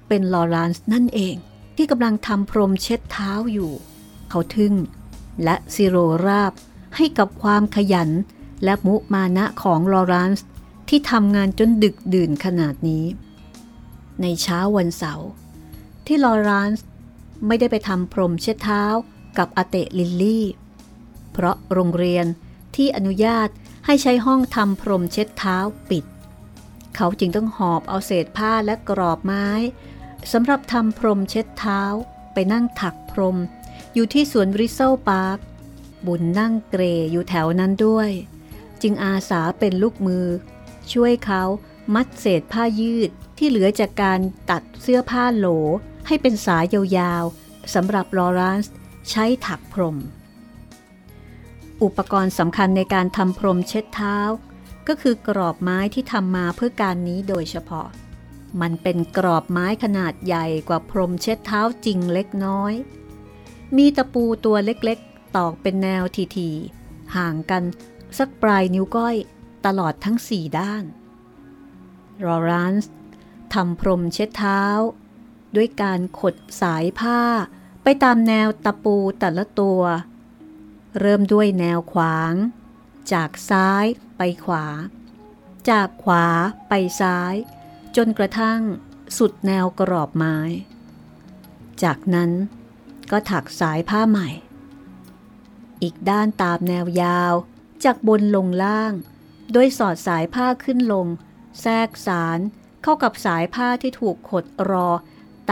[0.07, 1.35] เป็นลอรานซ์นั่นเอง
[1.75, 3.71] ที่กำลังทำพรมเช็ดเท้าอยู่
[4.29, 4.73] เขาทึ่ง
[5.43, 6.53] และศิโรราบ
[6.95, 8.09] ให้กับความขยัน
[8.63, 10.45] และมุมานะของลอรานซ์
[10.89, 13.05] ที่ทำงานจนดึกดื่นขนาดนี้
[14.21, 15.29] ในเช้าวันเสาร์
[16.05, 16.85] ที่ลอรานซ์
[17.47, 18.83] ไม่ได้ไปทำพรมเช็ดเท้า
[19.37, 20.45] กับ ate ลิลลี่
[21.31, 22.25] เพราะโรงเรียน
[22.75, 23.49] ที่อนุญาต
[23.85, 25.57] ให้ใช้ห้องทำพรมเช็ดเท้า
[25.89, 26.05] ปิด
[26.95, 29.47] เขาจึงต้องหอบเอาเศษผ้าและกรอบไม้
[30.31, 31.81] สำหรับทำพรมเช็ดเท้า
[32.33, 33.37] ไปนั่งถักพรม
[33.93, 35.37] อยู่ที่สวนริเซลพาร์ค
[36.05, 38.09] บุญนั่งเกรอยู่แถวนั้นด้วย
[38.81, 40.25] จึงอาสาเป็นลูกมือ
[40.91, 41.43] ช่วยเขา
[41.93, 44.19] มัดเศษผ้ายืดที่เหลือจากการ
[44.51, 45.47] ตัดเสื้อผ้าโหล
[46.07, 46.63] ให้เป็นสาย
[46.97, 48.73] ยาวๆสำหรับลอรานซ์
[49.09, 49.97] ใช้ถักพรม
[51.83, 54.17] อุปกรณ์สำคัญในการทำพรมเช็ดเท้า
[54.87, 57.87] ก็คือกรอบไม้ที่ทำมาเพื่อการนี้โดยเฉพาะ
[58.61, 62.73] มันเป็นกรอบไม้ขนาดใหญ่กว่าพรมเช็ดเท้าจริงเล็กน้อย
[63.77, 66.03] มีตะปูตัวเล็กๆ ตอกเป็นแนว
[66.37, 67.63] ทีๆห่างกัน
[68.17, 69.15] สักปลายนิ้วก้อย
[69.65, 70.83] ตลอดทั้งสี่ด้าน
[72.25, 72.91] รอรานส์
[73.53, 74.63] ทำพรมเช็ดเท้า
[75.55, 77.21] ด้วยการขดสายผ้า
[77.83, 79.81] ไปตามแนวตะปูแต่ละตัว
[80.99, 82.33] เริ่มด้วยแนวขวาง
[83.13, 83.85] จากซ้าย
[84.17, 84.65] ไปขวา
[85.69, 86.25] จากขวา
[86.69, 87.35] ไปซ้าย
[87.95, 88.61] จนกระทั่ง
[89.17, 90.37] สุดแนวกรอบไม้
[91.83, 92.31] จากนั้น
[93.11, 94.29] ก็ถักสายผ้าใหม่
[95.81, 97.33] อีกด้านตามแนวยาว
[97.83, 98.93] จากบนลงล่าง
[99.51, 101.07] โดยสอดสายผ้าขึ้นลง
[101.61, 102.39] แทรกสาร
[102.83, 104.89] เข้ากับสายผ้าที่ถูกขดรอ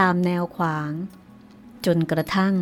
[0.06, 0.90] ามแนวขวาง
[1.86, 2.54] จนกระทั่ง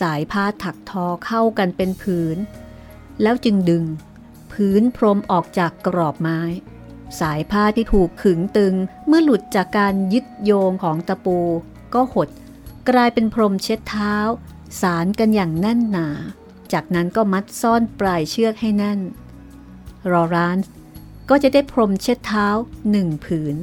[0.00, 2.36] สายผ้าถักทอเข้ากันเป็นผืน
[3.22, 3.84] แล้วจึงดึง
[4.52, 6.40] ผืนพรมออกจากกรอบไม้
[7.20, 8.74] สายผ้าที่ถูกขึงตึง
[9.06, 11.38] เมื่อหลุดจากการยึดโยงของตะปู
[11.94, 12.28] ก็หด
[12.88, 14.14] กลายเป็นพรมเช็ดเท้า
[14.80, 16.08] สารกันอย่างแน่นหนา
[16.72, 19.00] จากนั้นก็มัดซ่อนปลายเชือกให้แน่น
[20.10, 20.58] รอราน
[21.28, 22.46] ก็จะได้พรมเช็ดเท้า
[22.90, 23.56] หนึ่งผืน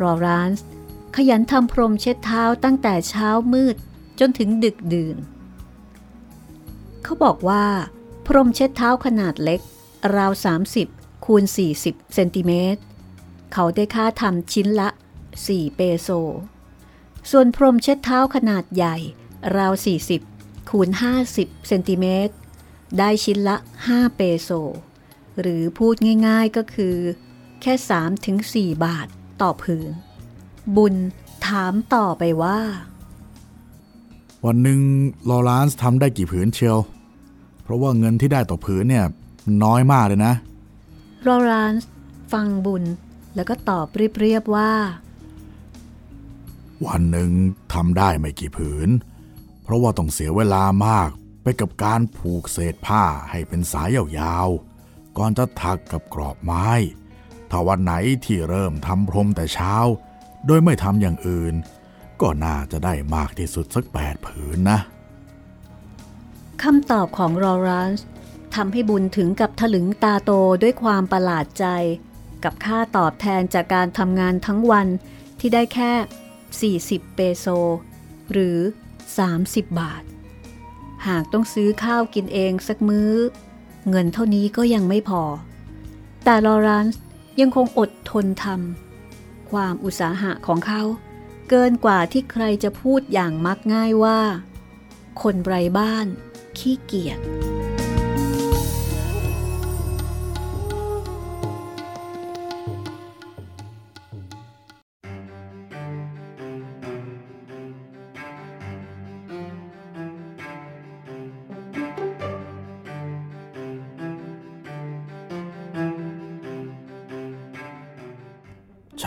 [0.00, 0.50] รอราน
[1.16, 3.76] ขยันทำพรมเช็ดเท้าตั้งแต่เช้ามืด
[4.20, 5.16] จนถึงดึกดื่น
[7.02, 7.64] เขาบอกว่า
[8.26, 9.60] พรมเช็ดเท้าขนาดเล็ก
[10.16, 10.32] ราว
[10.78, 11.44] 30 คูณ
[11.78, 12.80] 40 เซนติเมตร
[13.52, 14.88] เขาได้ค่าทำชิ้นละ
[15.34, 16.08] 4 เปโซ
[17.30, 18.96] ส่วนพรมเช็ดเท้าขนาดใหญ่
[19.56, 19.72] ราว
[20.22, 20.88] 40 คูณ
[21.28, 22.34] 50 เซนติเมตร
[22.98, 23.56] ได้ชิ้นละ
[23.88, 24.50] 5 เปโซ
[25.40, 25.94] หรือพูด
[26.28, 26.96] ง่ายๆก็คือ
[27.62, 27.74] แค่
[28.74, 29.08] 3-4 บาท
[29.42, 29.90] ต่อผืน
[30.76, 30.94] บุญ
[31.46, 32.58] ถามต่อไปว่า
[34.44, 34.80] วันหนึ่ง
[35.30, 36.78] ลอรานซ์ทำได้กี่ผืนเชียว
[37.62, 39.06] เพราะว่าเงินที่ได้ต่อผืนเนี่ย
[39.64, 40.34] น้อยมากเลยนะ
[41.26, 41.88] ลอรานซ์
[42.32, 42.84] ฟังบุญ
[43.34, 43.86] แล้วก็ตอบ
[44.20, 44.72] เรียบๆว่า
[46.86, 47.30] วันหนึ่ง
[47.72, 48.88] ทำได้ไม่กี่ผืน
[49.62, 51.10] เพราะว่าต้องเสียเวลามาก
[51.42, 56.68] ไปกับการผูกเศษผ้าให้เป็นสายยาวๆ ก่อนจะถักกับกรอบไม้
[57.50, 57.92] ถ้าวันไหน
[58.24, 59.74] ที่เริ่มทำพรมแต่เช้า
[60.46, 61.54] โดยไม่ทำอย่างอื่น
[62.20, 64.78] ก็น่าจะได้มากที่สุดสักแปดผืนนะ
[66.62, 68.06] คำตอบของรอรันส์
[68.54, 70.30] ทำให้บุญถึงกับถลึงตาโต
[70.62, 71.66] ด้วยความประหลาดใจ
[72.44, 74.88] กับค่าตอบแทนจากการทำงานทั้งวัน
[75.40, 75.92] ที่ได้แค่
[76.88, 77.46] 40 เปโซ
[78.32, 78.58] หรือ
[79.16, 80.02] 30 บาท
[81.06, 83.12] หากต้องซื้อข้าวกินเองสักมื้อ
[83.90, 85.22] เงินเท่านี้ก็ยังไม่พอ
[86.24, 87.00] แต่ลอรันส์
[87.40, 90.82] ยังคงอดทนทำความอุตสาหะของเขา
[91.48, 94.20] เกินกว่าที่ใครจะพูดอย่างมักง่ายว่า
[95.22, 96.06] คนไร้บ้าน
[96.58, 97.18] ขี้เกียจ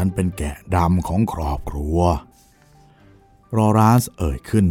[0.02, 2.00] ฉันเป็นแกะดำของครอบครัว
[3.58, 4.68] รอรานส์เอ่ยขึ้น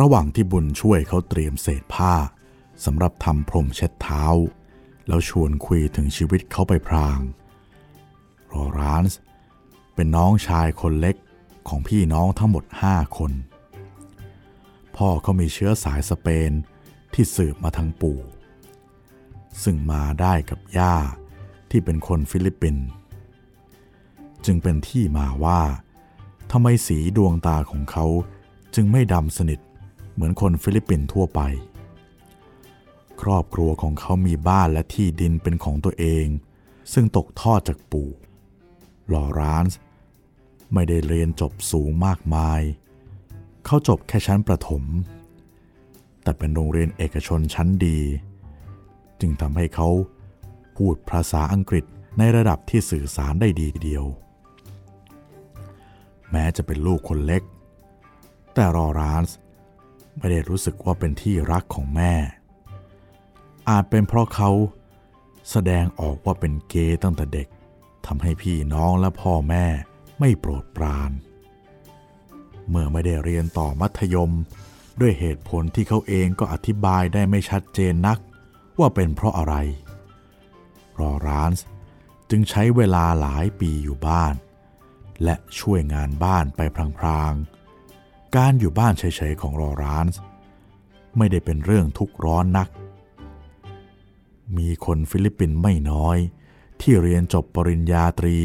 [0.00, 2.14] ระหว่างที่บุญช่วยเขาเตรียมเศษผ้า
[2.84, 4.24] สำหรับทำพรมเช็ดเท้า
[5.06, 7.20] แล้วชวนคุยถึงชีวิตเขาไปพราง
[8.52, 9.18] รอรานส์
[9.94, 11.16] เป็นน้องชายคนเล็ก
[11.68, 13.32] ของพี่น้องทั้งหมดห้าคน
[14.96, 16.50] พ่อเขามีเชื้อสายสเปน
[17.14, 18.18] ที่สืบมาทางปู่
[19.62, 20.96] ซึ่งมาได้กับย่า
[21.70, 22.86] ที่เป็นคนฟิลิปปินส์
[24.46, 25.62] จึงเป็นที่มาว่า
[26.50, 28.06] ทำไมสีดวงตาของเขา
[28.74, 29.60] จึงไม่ดำสนิท
[30.14, 31.40] เหมือนคนฟิลิปปินส์ทั่วไป
[33.20, 36.26] ครอบครัวของเขามีบ้านและที่ดินเป็นของตัวเอง
[36.92, 38.10] ซึ่งตกทอดจากปู่
[39.12, 39.78] ลอรานส์
[40.72, 42.60] ไม่ได้เรียนจบสูงมากมาย
[43.64, 44.82] เขาจบแค่ชั้นประถม
[46.22, 48.00] แต่เป็นโรงเรียนเอกชนชั้นดี
[49.20, 49.88] จึงทำให้เขา
[50.76, 51.84] พูดภาษาอังกฤษ
[52.18, 54.04] ในระดับที่สื่อสารได้ดีเดียว
[56.30, 57.42] แม้จะเป็นลูกคนเล็ก
[58.54, 59.36] แต่รอรานส์
[60.16, 62.12] ไม่ได้รู้สึกว่าเป็นที่รักของแม่
[63.68, 64.50] อาจเป็นเพราะเขา
[65.50, 67.48] แสดงออกว่าเป็นเกย์ตั้งแต่เด็ก
[68.06, 69.66] ทำให้พี่น้องและพ่อแม่
[70.20, 71.10] ไม่โปรดปราน
[72.68, 74.32] เมื่อไม่ได้เรียนต่อมัธยม
[75.00, 78.18] ด้วยเหตุผลที่เขาเองก็อธิบายได้ไม่ชัดเจนนัก
[78.78, 79.54] ว่าเป็นเพราะอะไร
[81.00, 81.64] รอรานส์
[82.30, 84.34] จึงใช้เวลาหลายปีอยู่บ้าน
[85.24, 86.60] และช่วยงานบ้านไป
[86.98, 90.20] พลางๆ การอยู่บ้านเฉยๆของรอรานส์
[91.16, 92.68] ไม่ได้เป็นเรื่องทุกข์ร้อนนัก
[94.56, 96.18] มีคนฟิลิปปินส์ไม่น้อย
[96.80, 98.38] ที่เรียนจบปริญญาตรี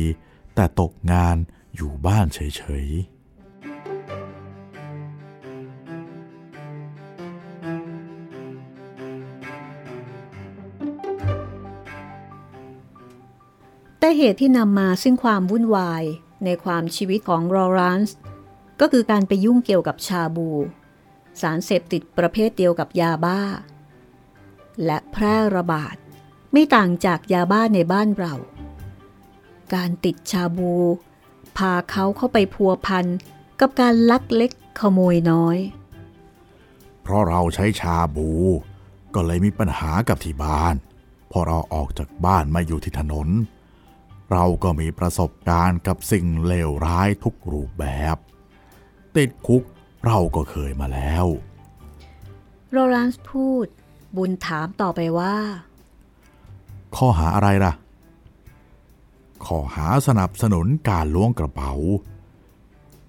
[0.56, 1.36] แต่ตกงาน
[1.76, 3.12] อยู่บ้านเฉยๆ
[14.00, 16.04] แต่เหตุที่นำมาซึ่งความวุ่นวาย
[16.46, 18.16] ในความชีวิตของรอรานส์
[18.80, 20.50] ก็คือการไปยุ่งเกี่ยวกับชาบู
[21.42, 23.42] สารเสพติดประเภทเดียวกับยาบ้า
[24.86, 25.96] และแพร่ระบาด
[26.52, 28.34] ไม่ต่างจากยาบ้าในบ้านเรา
[29.74, 30.74] การติดชาบู
[31.58, 33.06] พาเขาเข้าไปพัวพัน
[33.60, 35.58] กับการลักเล็กขโมยน้อย
[37.02, 38.30] เพราะเราใช้ชาบู
[39.14, 40.76] ก็เลยมีปัญหากับที่บ้าน
[41.32, 43.28] พอเราออกจากบ้านมาอยู่ที่ถนน
[44.32, 48.16] เราก็มีประสบการณ์กับสิ่งเลวร้ายทุกรูปแบบ
[49.16, 49.64] ติดคุก
[50.06, 51.26] เราก็เคยมาแล้ว
[52.72, 53.68] โรแลนส์พูด
[54.18, 55.36] บุญถามต่อไปว่า
[56.96, 57.74] ข้อหาอะไรล่ะ
[59.46, 61.74] ข้อหาสนับสนุนการล้วงกระเป๋า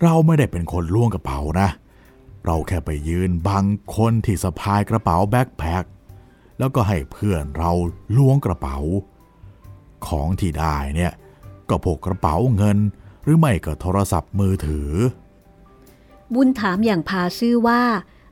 [0.03, 1.69] เราไม่ได้เป็นคนล้วงกระเป๋านะ
[2.45, 3.65] เราแค่ไปยืนบัง
[3.97, 5.85] คนที่สะพายกระเป๋าแบ็คแพค
[6.59, 7.73] แล้วก็ให้เพื่อนเรา
[8.17, 8.79] ล้วงกระเป๋า
[10.09, 11.13] ของที่ได้เนี่ย
[11.69, 12.79] ก็พกกระเป๋าเงิน
[13.23, 14.91] หรือไม่ก็โทรศัพท์มือถือ
[16.35, 17.83] บุญถามอย่างพาซื่อว่า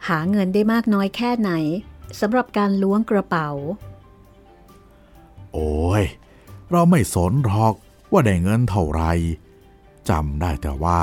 [0.08, 1.52] หาเงินได้มากน้อยแค่ไหน
[2.20, 3.48] สำหรับการล้วงกระเป๋า
[5.52, 6.04] โอ้ย
[6.70, 7.74] เราไม่สนหรอก
[8.12, 9.02] ว่าได้เงินเท่าไหร
[10.08, 11.00] จำได้แต่ว่า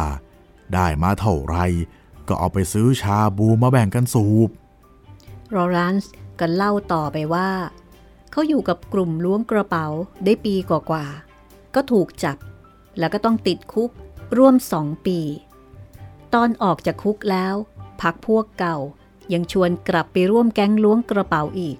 [0.73, 1.57] ได้มาเท่าไหร
[2.27, 4.49] ก็เอาไปซื้อชาบูมาแบ่งกันสูบ
[5.49, 7.49] โรแลนส์ก็เล่าต่อไปว่า
[8.37, 9.87] เขาอยู่กับกลุ่มล้วงกระเป๋า
[10.25, 12.37] ได้ปีกว่าๆก็ถูกจับ
[12.99, 13.91] แล้วก็ต้องติดคุก
[14.37, 15.19] ร่วมสองปี
[16.33, 17.55] ตอนออกจากคุกแล้ว
[18.01, 18.77] พักพวกเก่า
[19.33, 21.77] ยังชวนกลับไปร่วมแก๊งล้วงกระเป๋าอีก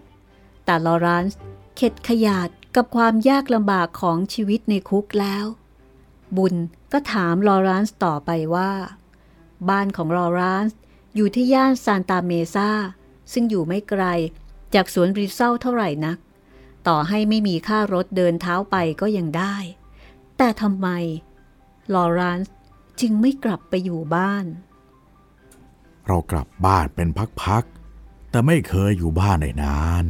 [0.66, 1.40] แต่ลอรานส์
[1.76, 5.46] เข็ดขยาดกับความยากลำบากของชีวิตในคุกแล้ว
[6.38, 6.56] บุญ
[6.92, 8.72] ก็ถามลอรานส์ต่อไปว่า
[9.70, 10.78] บ้านของลอรานส์
[11.16, 12.70] อยู่ที่ย่านซานตาเมซา
[13.32, 14.04] ซึ่งอยู่ไม่ไกล
[14.74, 16.18] จากสวนบริเซลเท่าไหร่นัก
[16.88, 19.56] ต่อให้ไม่มีค่ารถเดินเท้าไปก็ยังได้
[20.38, 20.88] แต่ทำไม
[21.94, 22.54] ลอรานส์
[23.02, 24.46] จึงไม่กลับไปอยู่บ้าน
[26.08, 27.10] เรากลับบ้านเป็น
[27.42, 30.06] พักๆ แต่ไม่เคยอยู่บ้านได้นาน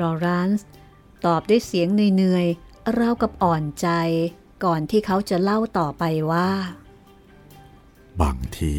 [0.00, 0.66] ลอรานส์
[1.26, 3.88] ตอบด้วยเสียงเหนื่อยๆราวกับอ่อนใจ
[4.64, 6.50] ก่อนที่เขาจะเล่าต่อไปว่า
[8.22, 8.76] บางที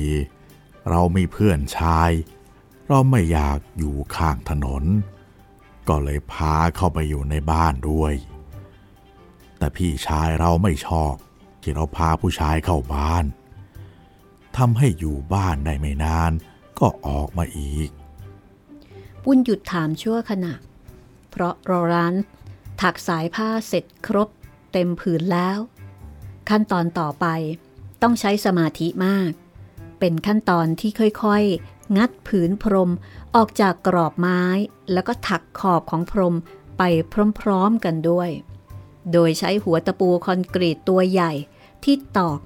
[0.90, 2.12] เรามีเพื่อนชาย
[2.88, 4.84] เราไม่อยากอยู่ข้างถนน
[5.88, 8.14] ก็เลยพาเข้าไปอยู่ในบ้านด้วย
[9.58, 11.14] แต่พี่ชายเราไม่ชอบ
[11.62, 13.26] ที่เราพาผู้ชายเข้าบ้าน
[14.58, 16.32] ทำให้อยู่บ้านได้ไม่นาน
[16.80, 17.90] ก็ออกมาอีก
[19.24, 20.54] ปุ้นหยุดถามชั่วขณะ
[21.30, 22.14] เพราะรอร้าน
[22.82, 24.30] ถักสายผ้าเสร็จครบ
[24.72, 25.58] เต็มผืนแล้ว
[26.50, 27.26] ขั้นตอนต่อไป
[28.02, 29.32] ต้องใช้สมาธิมาก
[30.00, 30.92] เป็นขั้นตอนที่
[31.24, 32.92] ค่อยๆ งัดผืนพรม
[33.36, 34.42] ออกจากกรอบไม้
[34.94, 36.36] แล้วก็ถักขอบของพรม
[36.78, 36.84] ไป
[37.40, 38.30] พร้อมๆกันด้วย
[39.12, 41.32] โดยใช้หัวตะปูคอนกรีตตัวใหญ่
[41.84, 42.40] ที่ตอก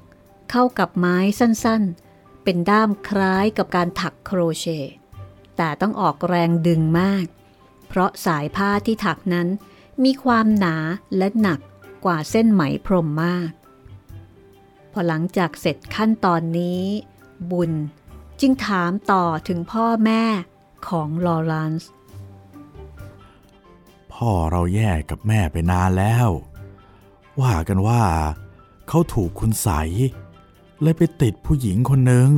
[0.52, 4.94] เข้ากับไม้สั้นๆ เป็นด้ามคล้ายกับการถักโครเชต์
[5.58, 7.26] แต่ต้องออกแรงดึงมาก
[7.88, 9.48] เพราะสายผ้าที่ถักนั้น
[10.04, 10.76] มีความหนา
[11.18, 11.60] และหนัก
[12.06, 13.52] กว่าเส้นไหมพรมมาก
[14.92, 16.84] พอหลังจากเสร็จขั้นตอนนี้
[17.52, 17.72] บุญ
[18.42, 20.24] จึงถามต่อถึงพ่อแม่
[20.88, 21.90] ของลอรันส์
[24.14, 26.30] พ่อเราแยกกับแม่ไปนานแล้ว
[27.42, 28.04] ว่ากันว่า
[28.88, 29.90] เขาถูกคุณใสย
[30.82, 32.32] เลยไปติดผู้หญิงคนหนึ่ง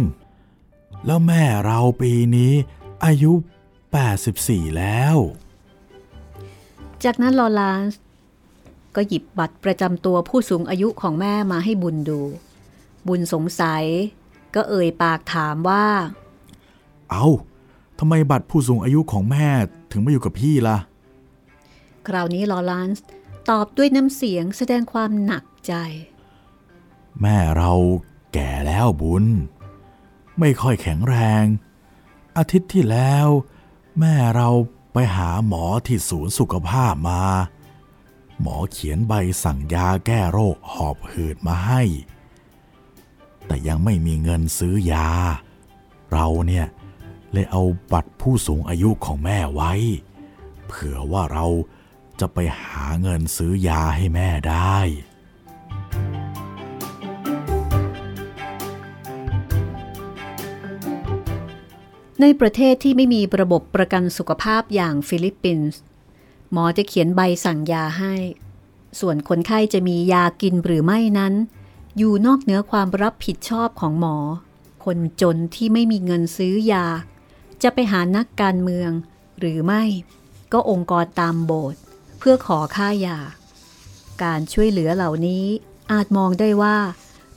[1.06, 2.54] แล้วแม่เราปีนี้
[3.06, 3.32] อายุ
[4.06, 5.16] 84 แล้ว
[7.04, 8.00] จากนั้นลอรานส์
[8.96, 12.22] ก็หยิบบัตรประจำตัวผู้สูงอายุของแม่มาให้บุญดู
[13.08, 13.86] บุญสงสัย
[14.56, 15.86] ก็เอ่ยปากถามว่า
[17.12, 17.28] เอา้า
[18.00, 19.48] ทำไมบัตรผู้สูงอายุของแม่
[19.92, 20.78] ถึงมาอยู่กับพี่ล่ะ
[22.08, 23.06] คราวนี้ลอรานส์
[23.50, 25.74] ตอบด้วยน้ำเสียงแสดงความหนักใจ
[27.22, 27.72] แม่เรา
[28.34, 29.26] แก่แล้วบุญ
[30.40, 31.44] ไม่ค่อยแข็งแรง
[32.38, 33.28] อาทิตย์ที่แล้ว
[34.00, 34.50] แม่เรา
[34.94, 37.24] ไปหาหมอที่ศูนย์สุขภาพมา
[38.42, 41.82] หมอเขียนใบสั่งยาแก้โรคหอบหืดมาให้
[43.50, 45.08] แต่ยังไม่มีเงินซื้อยา
[46.12, 46.68] เราเนี่ย
[47.32, 49.74] เลยเอาบัตรผู้สูงอายุของแม่ไว้
[50.68, 51.46] เผื่อว่าเรา
[52.20, 54.78] จะไปหาเงินซื้อยาให้แม่ได้
[62.22, 65.80] ในประเทศที่ไม่มีระบบประกันสุขภาพอย่างฟิลิปปินส์
[66.52, 68.16] หมอจะเขียนใบสั่งยาให้
[69.00, 71.34] ส่วนคนไข้จะมียากินหรือไม่นั้น
[72.02, 74.18] อยู่นอกเหนือความรับผิดชอบของหมอ
[74.86, 76.86] คนจนที่ไม่มีเงินซื้อยา
[77.64, 78.92] จะไปหานักการเมือง
[79.40, 79.84] หรือไม่
[80.54, 81.80] ก็องค์กรตามโบสถ์
[82.20, 83.20] เพื่อขอค่ายา
[84.24, 85.46] การช่วยเหลือเหล่านี้
[85.92, 86.78] อาจมองได้ว่า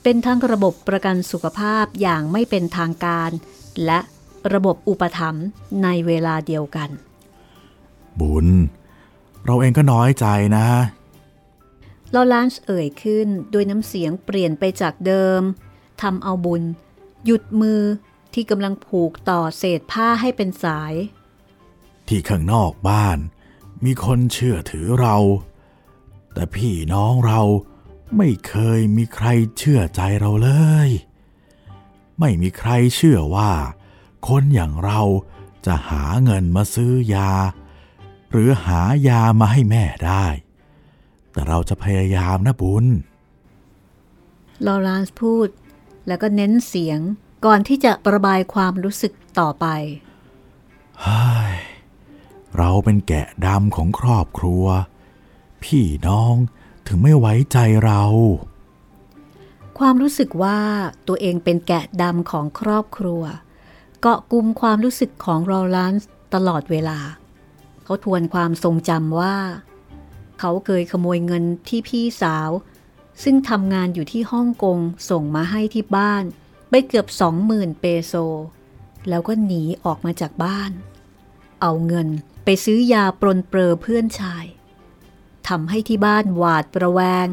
[0.02, 3.30] เป็นทั้งระบบประกันสุขภาพอย่างไม่เป็นทางการ
[3.84, 3.98] และ
[4.52, 5.46] ระบบอุปถัมภ์
[5.82, 6.88] ในเวลาเดียวกัน
[8.20, 8.46] บุญ
[9.44, 10.66] เราเองก็น้อยใจนะ
[12.14, 15.42] ลอลานส์เอ่ยขึ้นด้วยน้ำเสียงเปลี่ยนไปจากเดิม
[16.02, 16.62] ทำเอาบุญ
[17.24, 17.82] หยุดมือ
[18.34, 20.94] ที่กำลังผูกต่อเศษผ้าให้เป็นสาย
[22.08, 23.18] ที่ข้างนอกบ้าน
[23.84, 25.16] มีคนเชื่อถือเรา
[26.32, 27.40] แต่พี่น้องเรา
[28.16, 29.26] ไม่เคยมีใคร
[29.58, 30.50] เชื่อใจเราเล
[30.86, 30.88] ย
[32.20, 33.52] ไม่มีใครเชื่อว่า
[34.28, 35.00] คนอย่างเรา
[35.66, 37.32] จะหาเงินมาซื้อยา
[38.30, 40.26] หรือหายามาให้แม่ได้
[41.32, 42.86] แต่เราจะพยายามนะบุญ
[44.66, 45.48] ลอรานส์พูด
[46.06, 47.00] แล้วก็เน้นเสียง
[47.44, 49.66] ก่อนที่จะประบายความรู้สึกต่อไป
[51.00, 51.54] เฮ้ย
[52.56, 54.64] เราเป็นแกะดำของครอบครัว
[55.62, 56.34] พี่น้อง
[56.86, 58.02] ถึงไม่ไว้ใจเรา
[59.78, 60.60] ความรู้สึกว่า
[61.08, 63.22] ตัวเองเป็นแกะดำของครอบครัว
[64.00, 66.98] เกาะกลุ่มความรู้สึกของรอลานส์ตลอดเวลา
[67.84, 69.36] เขาทวนความทรงจำว่า
[70.44, 72.50] เขาเคยขโมยเงินที่พี่สาว
[73.22, 74.78] ซึ่งทำงานอยู่ที่ฮ่องกง
[75.10, 76.24] ส่งมาให้ที่บ้าน
[76.70, 78.14] ไปเกือบสองหมื่นเปโซ
[79.08, 80.70] แล้วก็หนีออกมาจากบ้าน
[81.60, 82.08] เอาเงิน
[82.44, 84.44] ไปซื้อยาปรนเปรอเพื่อนชาย
[85.48, 87.26] ทำให้ที่บ้านหวาดประแวง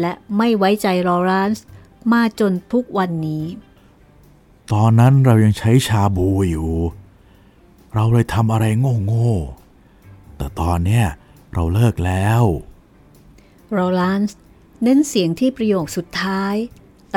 [0.00, 1.64] และไม่ไว้ใจลอรานส์
[2.12, 3.44] มาจนทุกวันนี้
[4.72, 6.70] ตอนนั้นเรายังใช้ชาบูอยู่
[7.94, 11.06] เราเลยทำอะไรโง่ๆแต่ตอนเนี้ย
[11.52, 12.42] เราเลิกแล้ว
[13.72, 14.36] โรลานส์
[14.82, 16.54] เน้นเสียงที่ประโยคสุดท้าย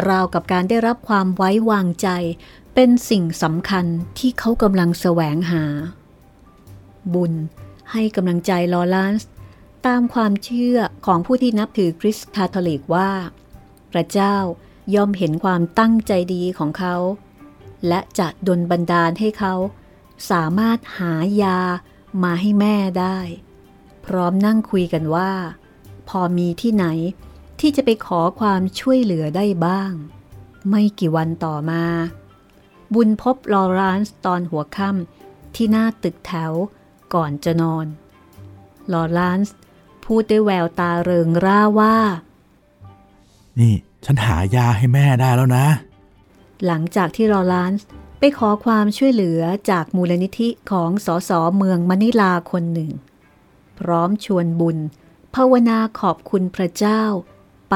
[0.09, 2.09] ราวกับการได้รับความไว้วางใจ
[2.75, 3.85] เป็นสิ่งสำคัญ
[4.19, 5.65] ที่เขากำลังแสวงหา
[7.13, 7.33] บุญ
[7.91, 9.29] ให้กำลังใจลอรานส์
[9.85, 13.11] ตามความเชื่อของผู้ที่นับถือคริสต์คาทอลิกว่า
[13.91, 14.35] พระเจ้า
[14.95, 16.95] ย่อมเห็นความตั้งใจดีของเขา
[17.87, 19.53] และจะดลบันดาลให้เขา
[20.31, 21.13] สามารถหา
[21.43, 21.59] ยา
[22.23, 23.17] มาให้แม่ได้
[24.05, 25.31] พร้อมนั่งคุยกันว่า
[26.09, 26.85] พอมีที่ไหน
[27.59, 29.91] ที่จะไปขอความช่วยเหลือได้บ้าง
[30.69, 31.83] ไม่กี่วันต่อมา
[32.93, 36.53] บุญพบลอรานส์ตอนหัวค่ำที่หน้าตึกแถว
[37.13, 37.85] ก่อนจะนอน
[38.93, 39.55] ลอรานส์
[40.05, 41.97] พูดด้วยแววตาเริงร่าว่า
[43.59, 43.73] นี่
[44.05, 45.67] ฉันหายาให้แม่ได้แล้วนะ
[46.65, 47.85] หลังจากที่ลอรานส์
[48.19, 52.91] ไปไปขอความช่วยเหลือจากมูลนิธิของสอสอเมืองมะนิลาคนหนึ่ง
[53.79, 54.77] พร้อมชวนบุญ
[55.35, 57.03] ภาวนาขอบคุณพระเจ้า
[57.69, 57.75] ไป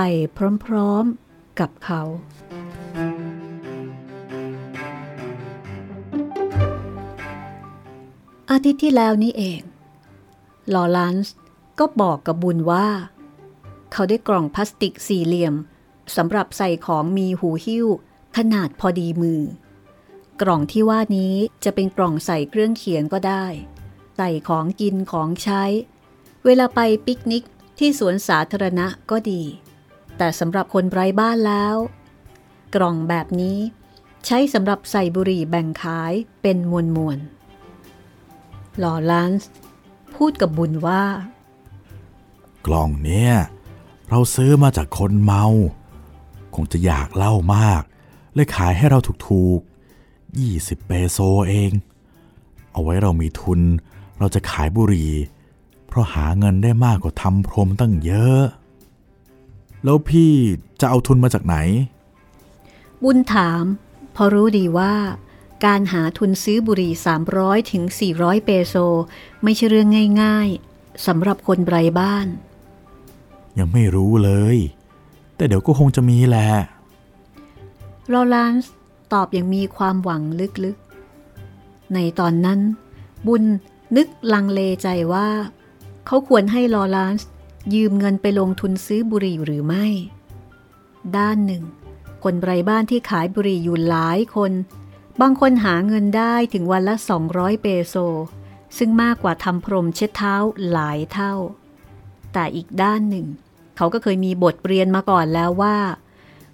[0.65, 2.01] พร้อมๆกับเขา
[8.51, 9.61] อาทิตย์ที่แล้วนี้เอง
[10.73, 11.35] ลอลันส์
[11.79, 12.87] ก็บอกกับบุญว่า
[13.91, 15.55] เขาได้กล่องพลาสติกสี่เหลี่ยม
[16.15, 17.87] สำหรับใส่ของมีหูหิ้ว
[18.37, 19.41] ขนาดพอดีมือ
[20.41, 21.33] กล่องที่ว่านี้
[21.63, 23.45] จะเป็นกล่องใส่เครื่องเขียนก็ได้
[24.17, 25.63] ใส่ของกินของใช้
[26.45, 27.43] เวลาไปปิกนิก
[27.79, 29.43] ที่สวนสาธารณะก็ดี
[30.17, 31.75] แต่สำหรับคนไร้บ้านแล้ว
[32.75, 33.59] กล่องแบบนี้
[34.25, 37.19] ใช้สำหรับใส่บุหรี่แบ่งขายเป็นมวลมวล
[38.83, 39.49] ลอลันส์
[40.15, 41.03] พูดกับบุญว่า
[42.65, 43.33] กล่องเนี่ย
[44.09, 45.45] เราซื้อมาจากคนเมา
[46.55, 47.81] คงจะอยากเล้ามาก
[48.33, 51.17] เลยขายให้เราถูกๆ20 เปโซ
[51.49, 51.71] เอง
[52.71, 53.61] เอาไว้เรามีทุน
[54.19, 55.11] เราจะขายบุหรี่
[55.87, 58.41] เพราะหาเงินได้มากกว่าทำพรมตั้งเยอะ
[59.83, 60.31] แล้วพี่
[60.79, 61.55] จะเอาทุนมาจากไหน
[63.03, 63.63] บุญถาม
[64.13, 64.93] เพอรู้ดีว่า
[65.65, 66.93] การหาทุนซื้อบุหรี่
[67.31, 67.83] 300ถึง
[68.15, 68.75] 400 เปโซ
[69.43, 72.27] ไม่ใช่เรื่องง่าย ๆสำหรับคนไร้บ้าน
[73.57, 74.57] ยังไม่รู้เลย
[75.35, 76.47] แต่เดี๋ยวก็คงจะมีแหละ
[78.13, 78.71] ลอรานส์
[79.13, 80.21] ตอบอย่างมีความหวัง
[80.63, 82.59] ลึกๆ ในตอนนั้น
[83.27, 83.43] บุญ
[83.95, 85.29] นึกลังเลใจว่า
[86.05, 87.27] เขาควรให้ลอรานส์
[87.73, 89.85] ยืมเงินไปลงทุนซื้อบุหรี่หรือไม่
[91.17, 91.63] ด้านหนึ่ง
[92.23, 94.51] คนไร้บ้านที่ขายบุหรี่อยู่หลายคน
[95.21, 96.95] บางคนหาเงินได้ถึงวันละ
[97.27, 97.95] 200 เปโซ
[98.77, 100.35] ซึ่งมากกว่าทำพรมเช็ดเท้า
[100.71, 101.33] หลายเท่า
[102.33, 103.27] แต่อีกด้านหนึ่ง
[103.77, 105.77] เขาก็เคยมีบทเรียนมาก่อนแล้วว่า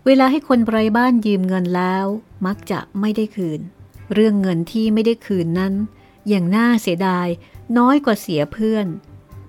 [0.06, 2.06] เวลาให้คนไร้บ้านยืมเงินแล้ว
[2.46, 3.60] มักจะไม่ได้คืน
[4.14, 5.74] เรื่องเงินที่ไม่ได้คืนนั้น
[6.30, 7.28] อย่างน่าเสียดาย
[7.78, 8.88] น้อยกว่าเสียเพื่อน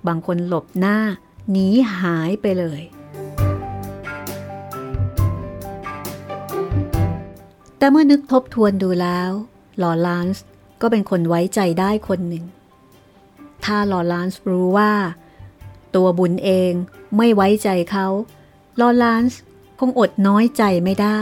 [0.07, 0.99] บางคนหลบหน้า
[1.51, 1.68] หนี
[1.99, 2.83] หายไปเลย
[7.79, 9.31] แต่เมื่อนึกทบทวนดูแล้ว
[9.83, 10.45] ลอรานส์
[10.81, 12.45] ก็เป็นคนไว้ใจได้คนหนึ่ง
[13.64, 14.93] ถ้าลอรานส์รู้ว่า
[15.95, 16.72] ตัวบุญเอง
[17.16, 18.07] ไม่ไว้ใจเขา
[18.81, 19.41] ลอรานส์
[19.79, 21.18] คงอดน้อยใจไม่ได้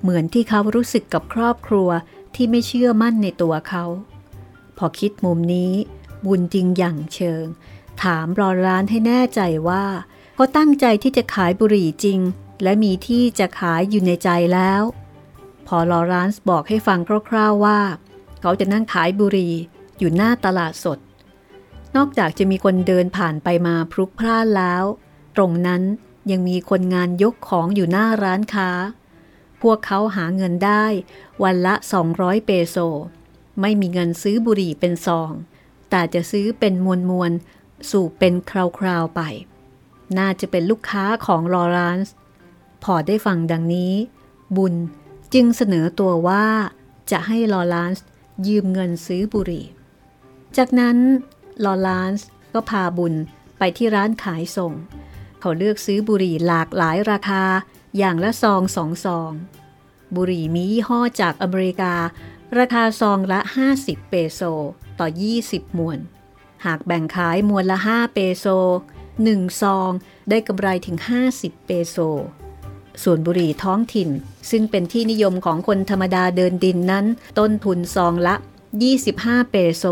[0.00, 1.88] เหมือนที่เขารู้สึกกับครอบครัว
[2.34, 3.84] ที่ไม่เชื่อมั่นในตัวเขา
[4.84, 5.72] อคิดมุมนี้
[6.24, 7.44] บุญจริงอย่างเชิง
[8.02, 9.84] ถามรอร้านให้แน่ใจว่า
[10.34, 12.20] เขาตั้งใจที่จะขายบุหรี่จริง
[12.62, 14.82] และมีที่จะขายอยู่ในใจแล้ว
[15.66, 17.80] พอลอรานส์บอกให้ฟังคร่าวๆว่า
[18.40, 19.54] เขาจะนั่งขายบุหรี่
[19.98, 20.98] อยู่หน้าตลาดสด
[21.96, 24.84] นอกจากจะมีคนเดินผ่านไปมาพลุกพล่านแล้ว
[25.36, 25.82] ตรงนั้น
[26.30, 28.70] ยังมีคนงานยกของอยู่หน้าร้านค้า
[29.62, 30.84] พวกเขาหาเงินได้
[31.42, 31.74] วันละ
[32.10, 32.76] 200 เปโซ
[33.60, 35.30] ไม่มีเงินซื้อบุหรี่เป็นซอง
[35.90, 37.32] แต่จะซื้อเป็นมวลมวล
[37.90, 38.52] สูบเป็นค
[38.86, 39.20] ราวๆไป
[40.18, 42.14] น่าจะเป็นลูกค้าของลอรานส์
[42.84, 43.94] พอได้ฟังดังนี้
[44.56, 44.74] บุญ
[45.34, 46.46] จึงเสนอตัวว่า
[47.10, 48.04] จะให้ลอรานส์
[48.46, 49.66] ยืมเงินซื้อบุหรี่
[50.56, 50.96] จากนั้น
[51.64, 53.14] ลอรานส์ก็พาบุญ
[53.58, 54.72] ไปที่ร้านขายส่ง
[55.40, 57.44] เขาเลือกซื้อบุหรี่หลากหลายราคา
[57.98, 59.32] อย่างละซองสองซอง
[60.16, 61.94] บุหรี่มียี่ห้อจากอเมริกา
[62.58, 63.40] ราคาซองละ
[63.74, 64.40] 50 เปโซ
[65.00, 65.08] ต่อ
[65.42, 65.98] 20 มวน
[66.66, 68.46] หากแบ่งขายมวนละ 5 เปโซ
[69.04, 69.90] 1 ซอง
[70.30, 70.96] ได้กำไรถึง
[71.32, 71.96] 50 เปโซ
[73.02, 74.08] ส่วนบุหรี่ท้องถิ่น
[74.50, 77.06] ซึ่งเป็นที่นิยมของคนธรรมดาเดินดินนั้น
[77.38, 78.34] ต้นทุนซองละ
[78.92, 79.84] 25 เปโซ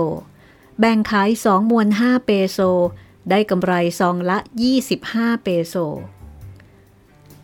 [0.81, 2.59] แบ่งขาย 2 มวน 5 เปโซ
[3.31, 4.39] ได้กำไรซองละ
[4.91, 5.75] 25 เปโซ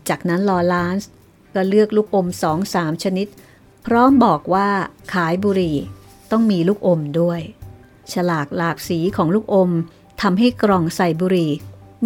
[0.09, 1.09] จากนั้นลอลานส์
[1.55, 2.27] ก็เลือกลูกอม
[2.65, 3.27] 2-3ชนิด
[3.87, 4.69] พร้อมบอกว่า
[5.13, 5.77] ขายบุหรี่
[6.31, 7.41] ต้องมีลูกอมด้วย
[8.13, 9.71] ฉลากหลากสีของลูกอม
[10.21, 11.51] ทำให้กล่องใส่บุหรี่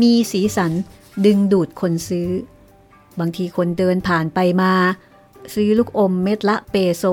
[0.01, 0.71] มีสีสัน
[1.25, 2.29] ดึงดูดคนซื้อ
[3.19, 4.73] บางทีคนเดินผ่านไปมา
[5.53, 7.03] ซื้อลูกอมเม็ดละเปโซ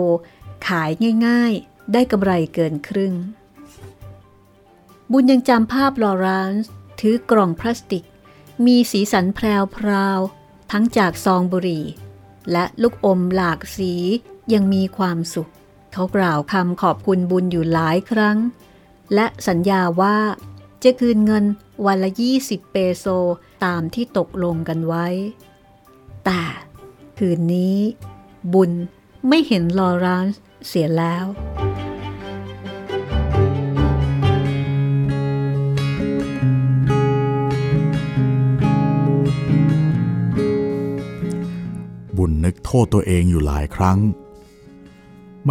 [0.69, 0.91] ขาย
[1.27, 3.15] ง่ายๆ ได้กำไรเกินครึ่ง
[5.13, 8.05] บุญยังจำภาพลอรานส์ถือกล่องพลาสติก
[8.67, 9.89] มีสีสันแพร
[10.19, 11.85] วๆทั้งจากซองบุหรี่
[12.53, 13.95] และลูกอมหลากสี
[14.55, 15.51] ยังมีความสุข
[15.93, 18.39] เขากล่าวคำขอบคุณบุญอยู่หลายครั้ง
[19.15, 20.19] และสัญญาว่า
[20.83, 21.45] จะคืนเงิน
[21.87, 23.07] วันละ20เปโซ
[23.65, 25.07] ตามที่ตกลงกันไว้
[26.25, 26.43] แต่
[27.19, 27.77] คืนนี้
[28.53, 28.71] บุญ
[29.29, 30.27] ไม่เห็นลอราน
[30.67, 31.27] เสียแล้ว
[42.17, 43.99] บุญนึกโทษตัวเองอยู่หลายครั้ง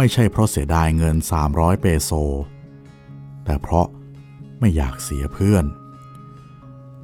[0.00, 1.16] ม่ใช่เพราะเสียดายเงิน
[1.48, 2.10] 300 เปโซ
[3.44, 3.86] แต่เพราะ
[4.58, 5.64] ไม่อยากเสียเพื่อน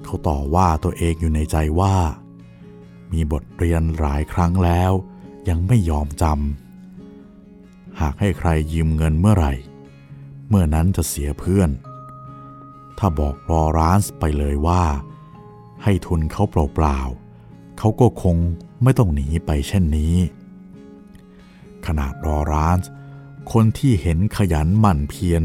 [0.05, 1.97] เขาต่อว่าตัวเองอยู่ในใจว่า
[3.13, 4.93] มีบทเรียนหลายครั้งแล้ว
[5.49, 9.55] ยังไม่ยอมจำ หากให้ใครยืมเงินเมื่อไหร่
[10.49, 11.71] เมื่อนั้นจะเสียเพื่อน
[12.99, 14.83] ถ้าบอกรอร้านไปเลยว่า
[15.83, 18.37] ให้ทุนเขาเปล่าๆเขาก็คง
[18.83, 20.15] ไม่ต้องหนีไปเช่นนี้
[21.87, 22.79] ขนาดรอร้าน
[23.53, 25.43] คนที่เห็นขยันหมั่นเพียร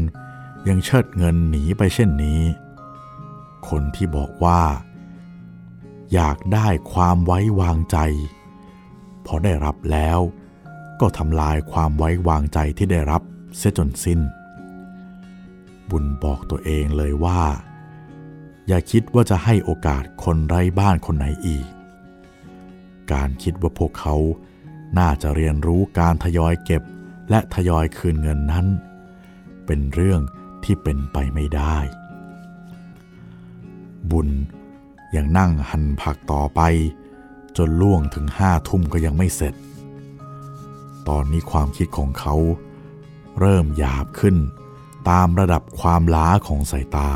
[0.68, 2.42] ยังเชิดเงินหนีไปเช่นนี้
[3.68, 4.62] คนที่บอกว่า
[6.14, 7.96] อยากได้ความไว้วางใจ
[9.26, 10.18] พอได้รับแล้ว
[11.00, 13.22] ก็ทำลายความไว้วางใจที่ได้รับ
[13.56, 14.20] เสียจนสิ้น
[15.90, 17.42] บุญบอกตัวเองเลยว่า
[18.68, 21.66] อย่าคิดว่าจะให้โอกาสคนไร้บ้านคนไหนอีก
[23.12, 24.16] การคิดว่าพวกเขา
[24.98, 26.82] น่าจะเรียนรู้การทยอยเก็บ
[27.30, 28.66] และทยอยคืนเงินนั้น
[29.66, 30.20] เป็นเรื่อง
[30.64, 31.76] ที่เป็นไปไม่ได้
[34.10, 34.28] บุญ
[35.16, 36.60] ยังนั่งหั่นผักต่อไป
[37.56, 39.54] จนล่วงถึงห้าทุ่มก็ยังไม่เสร็จ
[41.08, 42.34] ตอนนี้ความคิดของเขา
[43.40, 44.36] เริ่มหยาบขึ้น
[45.10, 47.10] ตามระดับความล้าของสายตา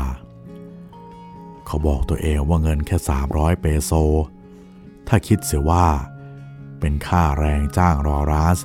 [1.65, 2.97] เขาบอกตัวเองว่าเงินแค่
[3.29, 3.91] 300 เปโซ
[5.07, 5.87] ถ้าคิดเสียว่า
[6.79, 8.59] เป็นค่าแรงจ้างรอรัส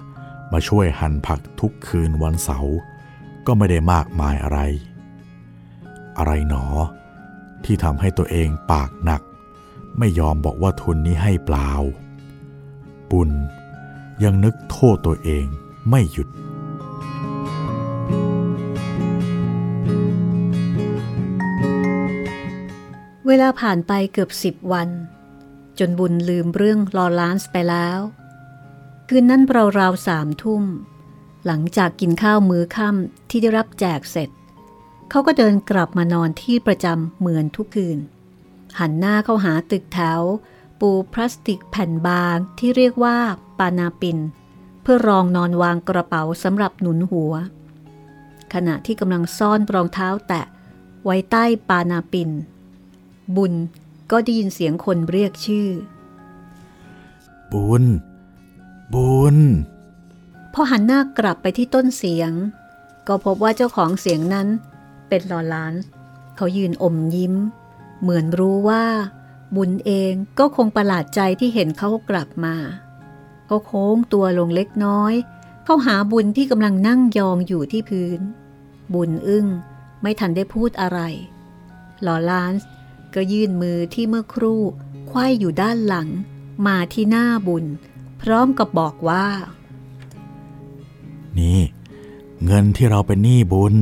[0.53, 2.77] มาช่วยหั่นผักทุกคืนวันเสาร์
[3.47, 4.61] ก็ไม่ได้มากมายอะไร
[6.19, 6.65] อะไรหนอ
[7.65, 9.23] ที่ทำให้ตัวเองปากหนัก
[9.99, 11.71] ไม่ยอมบอกว่าทุนนี้ให้เปล่า
[13.11, 13.31] บุญ
[14.23, 15.47] ยังนึกโทษตัวเอง
[15.91, 16.29] ไม่หยุด
[23.27, 24.89] เวลาผ่านไปเกือบสิบวัน
[25.81, 27.99] จนบุญลืมเรื่องลอลานส์ไปแล้ว
[29.09, 29.43] คืนนั้น
[29.78, 30.64] ราวๆสามทุ่ม
[31.47, 34.28] หลังจากกินข้าวมื้อค่ำที่ได้รับแจกเสร็จ
[35.11, 37.99] เขาก็เดินกลับมานอนที่ประจำเหมือนทุกคืน
[38.78, 40.20] หันหน้าเข้าหาตึกแถว
[40.81, 43.18] ปูพลาสติกแผ่นบางที่เรียกว่า
[43.59, 44.18] ปานาปิน
[44.83, 47.33] เพื่อรองนอนวางกระเป๋าสำหรับหนุนหัว
[48.55, 50.43] ขณะที่กำลังซ่อนรองเท้าแตะ
[51.05, 52.31] ไว้ใต้ปานาปิน
[53.37, 53.55] บุญ
[54.11, 55.69] ก็ได้ยินเสียงคนเรียกชื่อ
[57.53, 57.85] บุญ
[58.95, 59.37] บุญ
[60.55, 62.33] พอหันหน้ากลับไปที่ต้นเสียง
[63.09, 64.49] ก็พบว่าเจ้าของเสียงนั้น
[65.09, 65.89] เป็นลอรานซ์
[66.37, 67.35] เขายืนอมยิ้ม
[68.01, 68.85] เหมือนรู้ว่า
[69.57, 72.55] บุญเองก็คงประหลาดใจที่เห็นเขากลับมา
[73.47, 75.15] เขาโค้งตัวลงเล็กน้อย
[75.65, 78.21] เข้าหาบุญที่กำลังนั่งยองอยู่ที่พื้น
[78.95, 79.47] บุญอึ้ง
[80.03, 81.01] ไม่ทันได้พูดอะไร
[82.07, 82.69] ลอรานซ์
[83.15, 84.63] ก็ยื่นมือที่เมื่อครู่
[85.11, 86.09] ควยอยู่ด้านหลัง
[86.67, 87.65] มาที่หน้าบุญ
[88.21, 89.27] พร้อมกับบอกว่า
[91.39, 91.61] นี่
[92.45, 93.75] เงินที่เราเป็นหนี้บุญ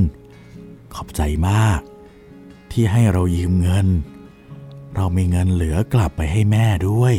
[0.95, 1.81] ขอบใจมาก
[2.71, 3.87] ที่ให้เรายืมเงิน
[4.95, 7.15] เรามีเงินเหลือกลับไปให้แม่ด้วย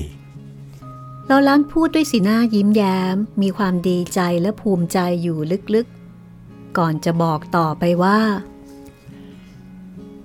[1.27, 5.37] เราล้านพูดด้วยสีหน้ายิ้มแย้ม มีความดีใจและภูมิใจอยู่
[5.75, 8.19] ลึกๆ ก่อนจะบอกต่อไปว่า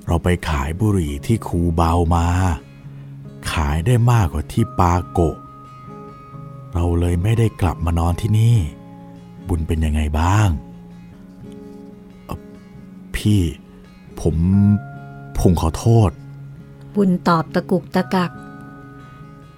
[0.06, 2.26] เราไปขายบุหรี่ที่คูเบามา
[3.52, 5.36] ขายได้มากกว่าที่ปาโกะ
[6.72, 8.56] เราเลยไม่ได้กลับมานอนที่นี่
[9.48, 10.48] บุญเป็นยังไงบ้าง
[12.24, 12.38] เอ่อ
[13.16, 13.40] พี่
[14.20, 14.36] ผม
[15.40, 16.10] ผมขอโทษ
[16.94, 18.30] บุญตอบตะกุกตะกัก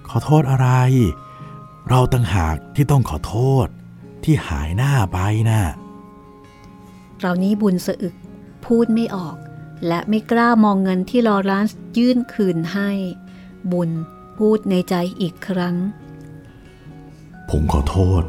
[0.09, 0.69] ขอโทษอะไร
[1.89, 3.35] เราต่างหากที่ต้องขอโท
[3.65, 3.67] ษ
[4.23, 5.17] ที่หายหน้าไป
[5.49, 5.61] น่ะ
[7.19, 8.15] เรานี้บุญสะอึก
[8.65, 9.37] พูดไม่ออก
[9.87, 12.89] และไม่กล้ามองเงินที่ลอรานซ์ยื่นคืนให้
[13.71, 13.89] บุญ
[14.37, 15.75] พูดในใจอีกครั้ง
[17.49, 18.23] ผมขอโทษ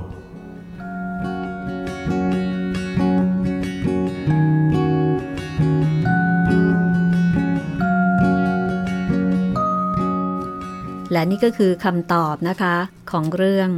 [11.12, 12.76] และนี่ก็คือคำตอบนะคะ
[13.10, 13.70] ของเรื่อง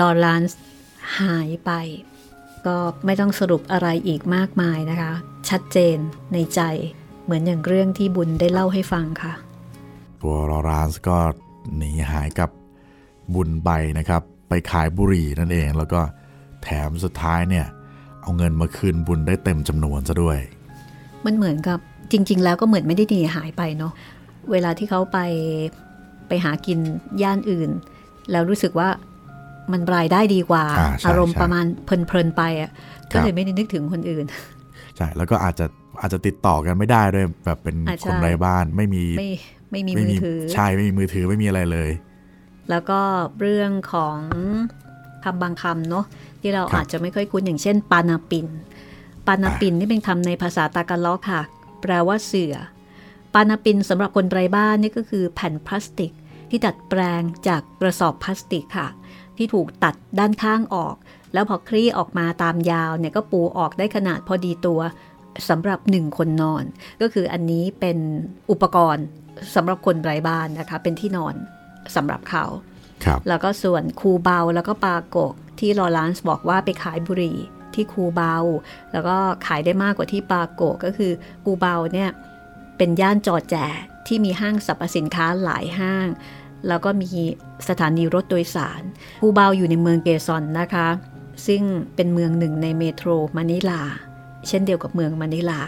[0.00, 0.58] ลอรานซ์
[1.18, 1.70] หายไป
[2.66, 5.12] ก็ไม่ต้องสรุปอะไรอีกมากมายนะคะ
[5.48, 5.96] ชัดเจน
[6.32, 6.60] ในใจ
[7.28, 9.32] เหมือนอย่างเรื่องที่บุญได้เล่าให้ฟังค่ะ
[10.22, 11.18] ตัวลอรานซ์ก็
[11.76, 12.50] หนีหายกับ
[13.34, 16.00] บุญใบนะครับ ไปขายบุหรี่นั่นเอง แล้วก็
[16.62, 17.66] แถมสุดท้ายเนี่ย
[18.22, 20.38] เอาเงินมาคืนบุญได้เต็มจำนวนซะด้วย
[21.26, 21.78] มันเหมือนกับ
[22.12, 23.92] จริง ๆ แล้วก็เหมือนไม่ได้หนีหายไปเนาะ
[24.50, 25.18] เวลาที่เขาไป
[26.28, 26.78] ไปหากิน
[27.22, 27.70] ย่านอื่น
[28.30, 28.88] แล้วรู้สึกว่า
[29.72, 32.70] มันรายได้ดีกว่าอ่าใช่อารมณ์ใช่ประมาณเพลินๆไปอะ
[33.12, 34.24] ครัก็บเลยไม่ได้นึกถึงคนอื่น
[34.96, 35.66] ใช่แล้วก็อาจจะ
[36.00, 39.30] อาจจะติดต่อกันไม่ได้ด้วยแบบเป็นอ่าใช่คนไร้บ้านไม่มีไม่
[39.70, 41.90] ไม่มีไม่มือมีถือใช่ไม่มีมือถือไม่มีอะไรเลย
[42.70, 43.00] แล้วก็
[43.40, 44.16] เรื่องของ
[45.24, 46.04] คำบางคำเนาะ
[46.40, 48.46] ที่เราครับอาจจะไม่ค่อยคุ้นอย่างเช่น ปานาปิน
[49.26, 51.42] ปานาปินนี่เป็นคำในภาษาตากาล็อกค่ะ
[51.80, 52.54] แปลว่าเสือ
[53.34, 56.12] ปานาปินสำหรับคนไร้บ้านนี่ก็คือแผ่นพลาสติก
[56.50, 58.88] ที่ดัดแปลงจากกระสอบพลาสติกค่ะ
[59.36, 60.96] ที่ถูกตัดด้านข้างออก
[61.32, 64.80] แล้วพอคลี่ออกมาตามยาวเนี่ยก็ปูออกได้ขนาดพอดีตัว
[65.48, 66.64] สำหรับหนึ่งคนนอน
[67.00, 67.98] ก็คืออันนี้เป็น
[68.50, 69.06] อุปกรณ์
[69.54, 71.34] สำหรับคนไร้บ้านนะคะ เป็นที่นอน
[71.96, 72.44] สำหรับเขา
[73.04, 77.38] ครับแล้วก็ส่วนคูเบาแล้วก็ปาโกที่ลอรานซ์บอกว่าไปขายบุหรี่
[77.74, 78.36] ที่คูเบา
[78.92, 79.16] แล้วก็
[79.46, 81.12] ขายได้มากกว่าที่ปาโกก็คือ
[81.44, 82.10] คูเบาเนี่ย
[82.76, 83.54] เป็นย่านจอแจ
[84.06, 86.08] ที่มีห้างสรรพสินค้าหลายห้าง
[86.68, 87.10] แล้วก็มี
[87.68, 88.82] สถานีรถโดยสาร
[89.20, 90.88] คูเบาอยู่ในเมืองเกซอนนะคะ
[91.46, 91.62] ซึ่ง
[91.94, 93.82] เป็นเมืองหนึ่งในเมโทรมะนิลา
[94.48, 95.62] เช่นเดียวกับเมืองมะนิลา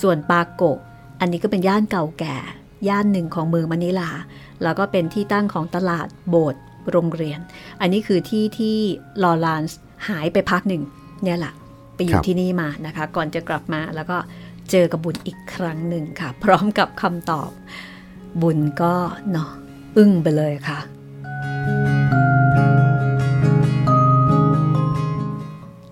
[0.00, 0.78] ส่วนปาโก
[1.20, 2.36] อันนี้ก็เป็นย่านเก่าแก่
[2.88, 4.10] ย่านหนึ่งของเมืองมะนิลา
[4.62, 7.40] แล้วก็เป็นที่ตั้งของตลาดโบสถ์โรงเรียน
[7.80, 8.76] อันนี้คือที่ที่
[9.22, 9.78] ลอรานซ์
[10.08, 10.82] หายไปพักหนึ่ง
[11.22, 11.54] เนี่ยแหละ
[11.94, 14.16] ไปอยู่ที่นี่มานะคะ ก่อนจะกลับมาแล้วก็
[14.70, 17.50] เจอกับบุญอีกครั้งหนึ่งค่ะ พร้อมกับคำตอบ
[18.42, 18.94] บุญก็
[19.30, 19.50] เนาะ
[19.96, 20.78] อึ้งไปเลยค่ะ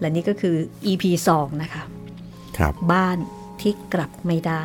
[0.00, 0.56] และนี่ก็คือ
[0.90, 1.04] EP
[1.36, 1.82] 2 นะคะ
[2.70, 3.18] บบ้าน
[3.60, 4.64] ที่กลับไม่ได้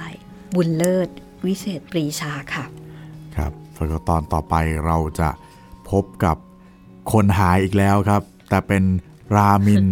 [0.56, 1.10] บุญเลิศ
[1.46, 2.66] วิเศษปรีชาค่ะ
[3.36, 5.30] ครับแล้วก็ตอนต่อไปเราจะ
[5.90, 6.38] พบกับ
[7.12, 8.84] คนหายอีกแล้วครับ แต่เป็น
[9.36, 9.86] รามิน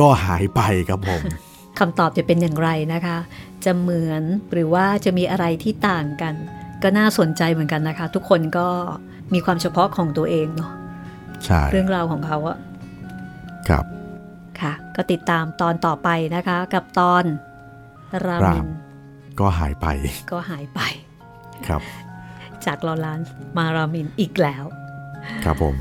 [0.00, 1.22] ก็หายไปครับผม
[1.78, 3.18] คำตอบจะเป็นอย่างไรนะคะ
[3.64, 6.34] จะเหมือนหรือว่าจะมีอะไรที่ต่างกัน
[6.82, 8.68] ก็น่าสนใจเหมือนกันนะคะ ทุกคนก็
[9.34, 10.72] มีความเฉพาะของตัวเองเนาะ
[11.44, 12.58] ใช่เรื่องราวของเขาอะ
[13.68, 13.84] ครับ
[14.62, 17.24] ค่ะ ก็ติดตามตอนต่อไปนะคะ กับตอน
[18.26, 18.68] รารามิมน
[19.40, 19.86] ก็หายไป
[20.30, 20.80] ก็หายไป
[21.66, 21.82] ครับ
[22.66, 24.64] จากลอรานซ์มารามินอีกแล้ว
[25.44, 25.76] ครับผม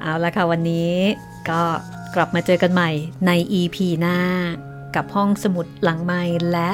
[0.00, 0.92] เอาละค่ะวันนี้
[1.50, 1.62] ก็
[2.14, 2.90] กลับมาเจอกันใหม่
[3.26, 4.18] ใน EP หน้า
[4.96, 6.70] กับห้องสมุดหลังไม้และ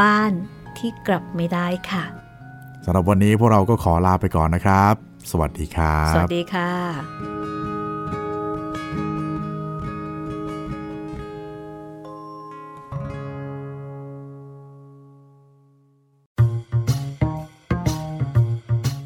[0.00, 0.32] บ้าน
[0.78, 2.04] ที่กลับไม่ได้ค่ะ
[2.84, 4.94] สำหรับวันนี้พวกเราก็ขอลาไปก่อนนะครับ
[5.30, 7.35] สวัสดีครับ สวัสดีค่ะ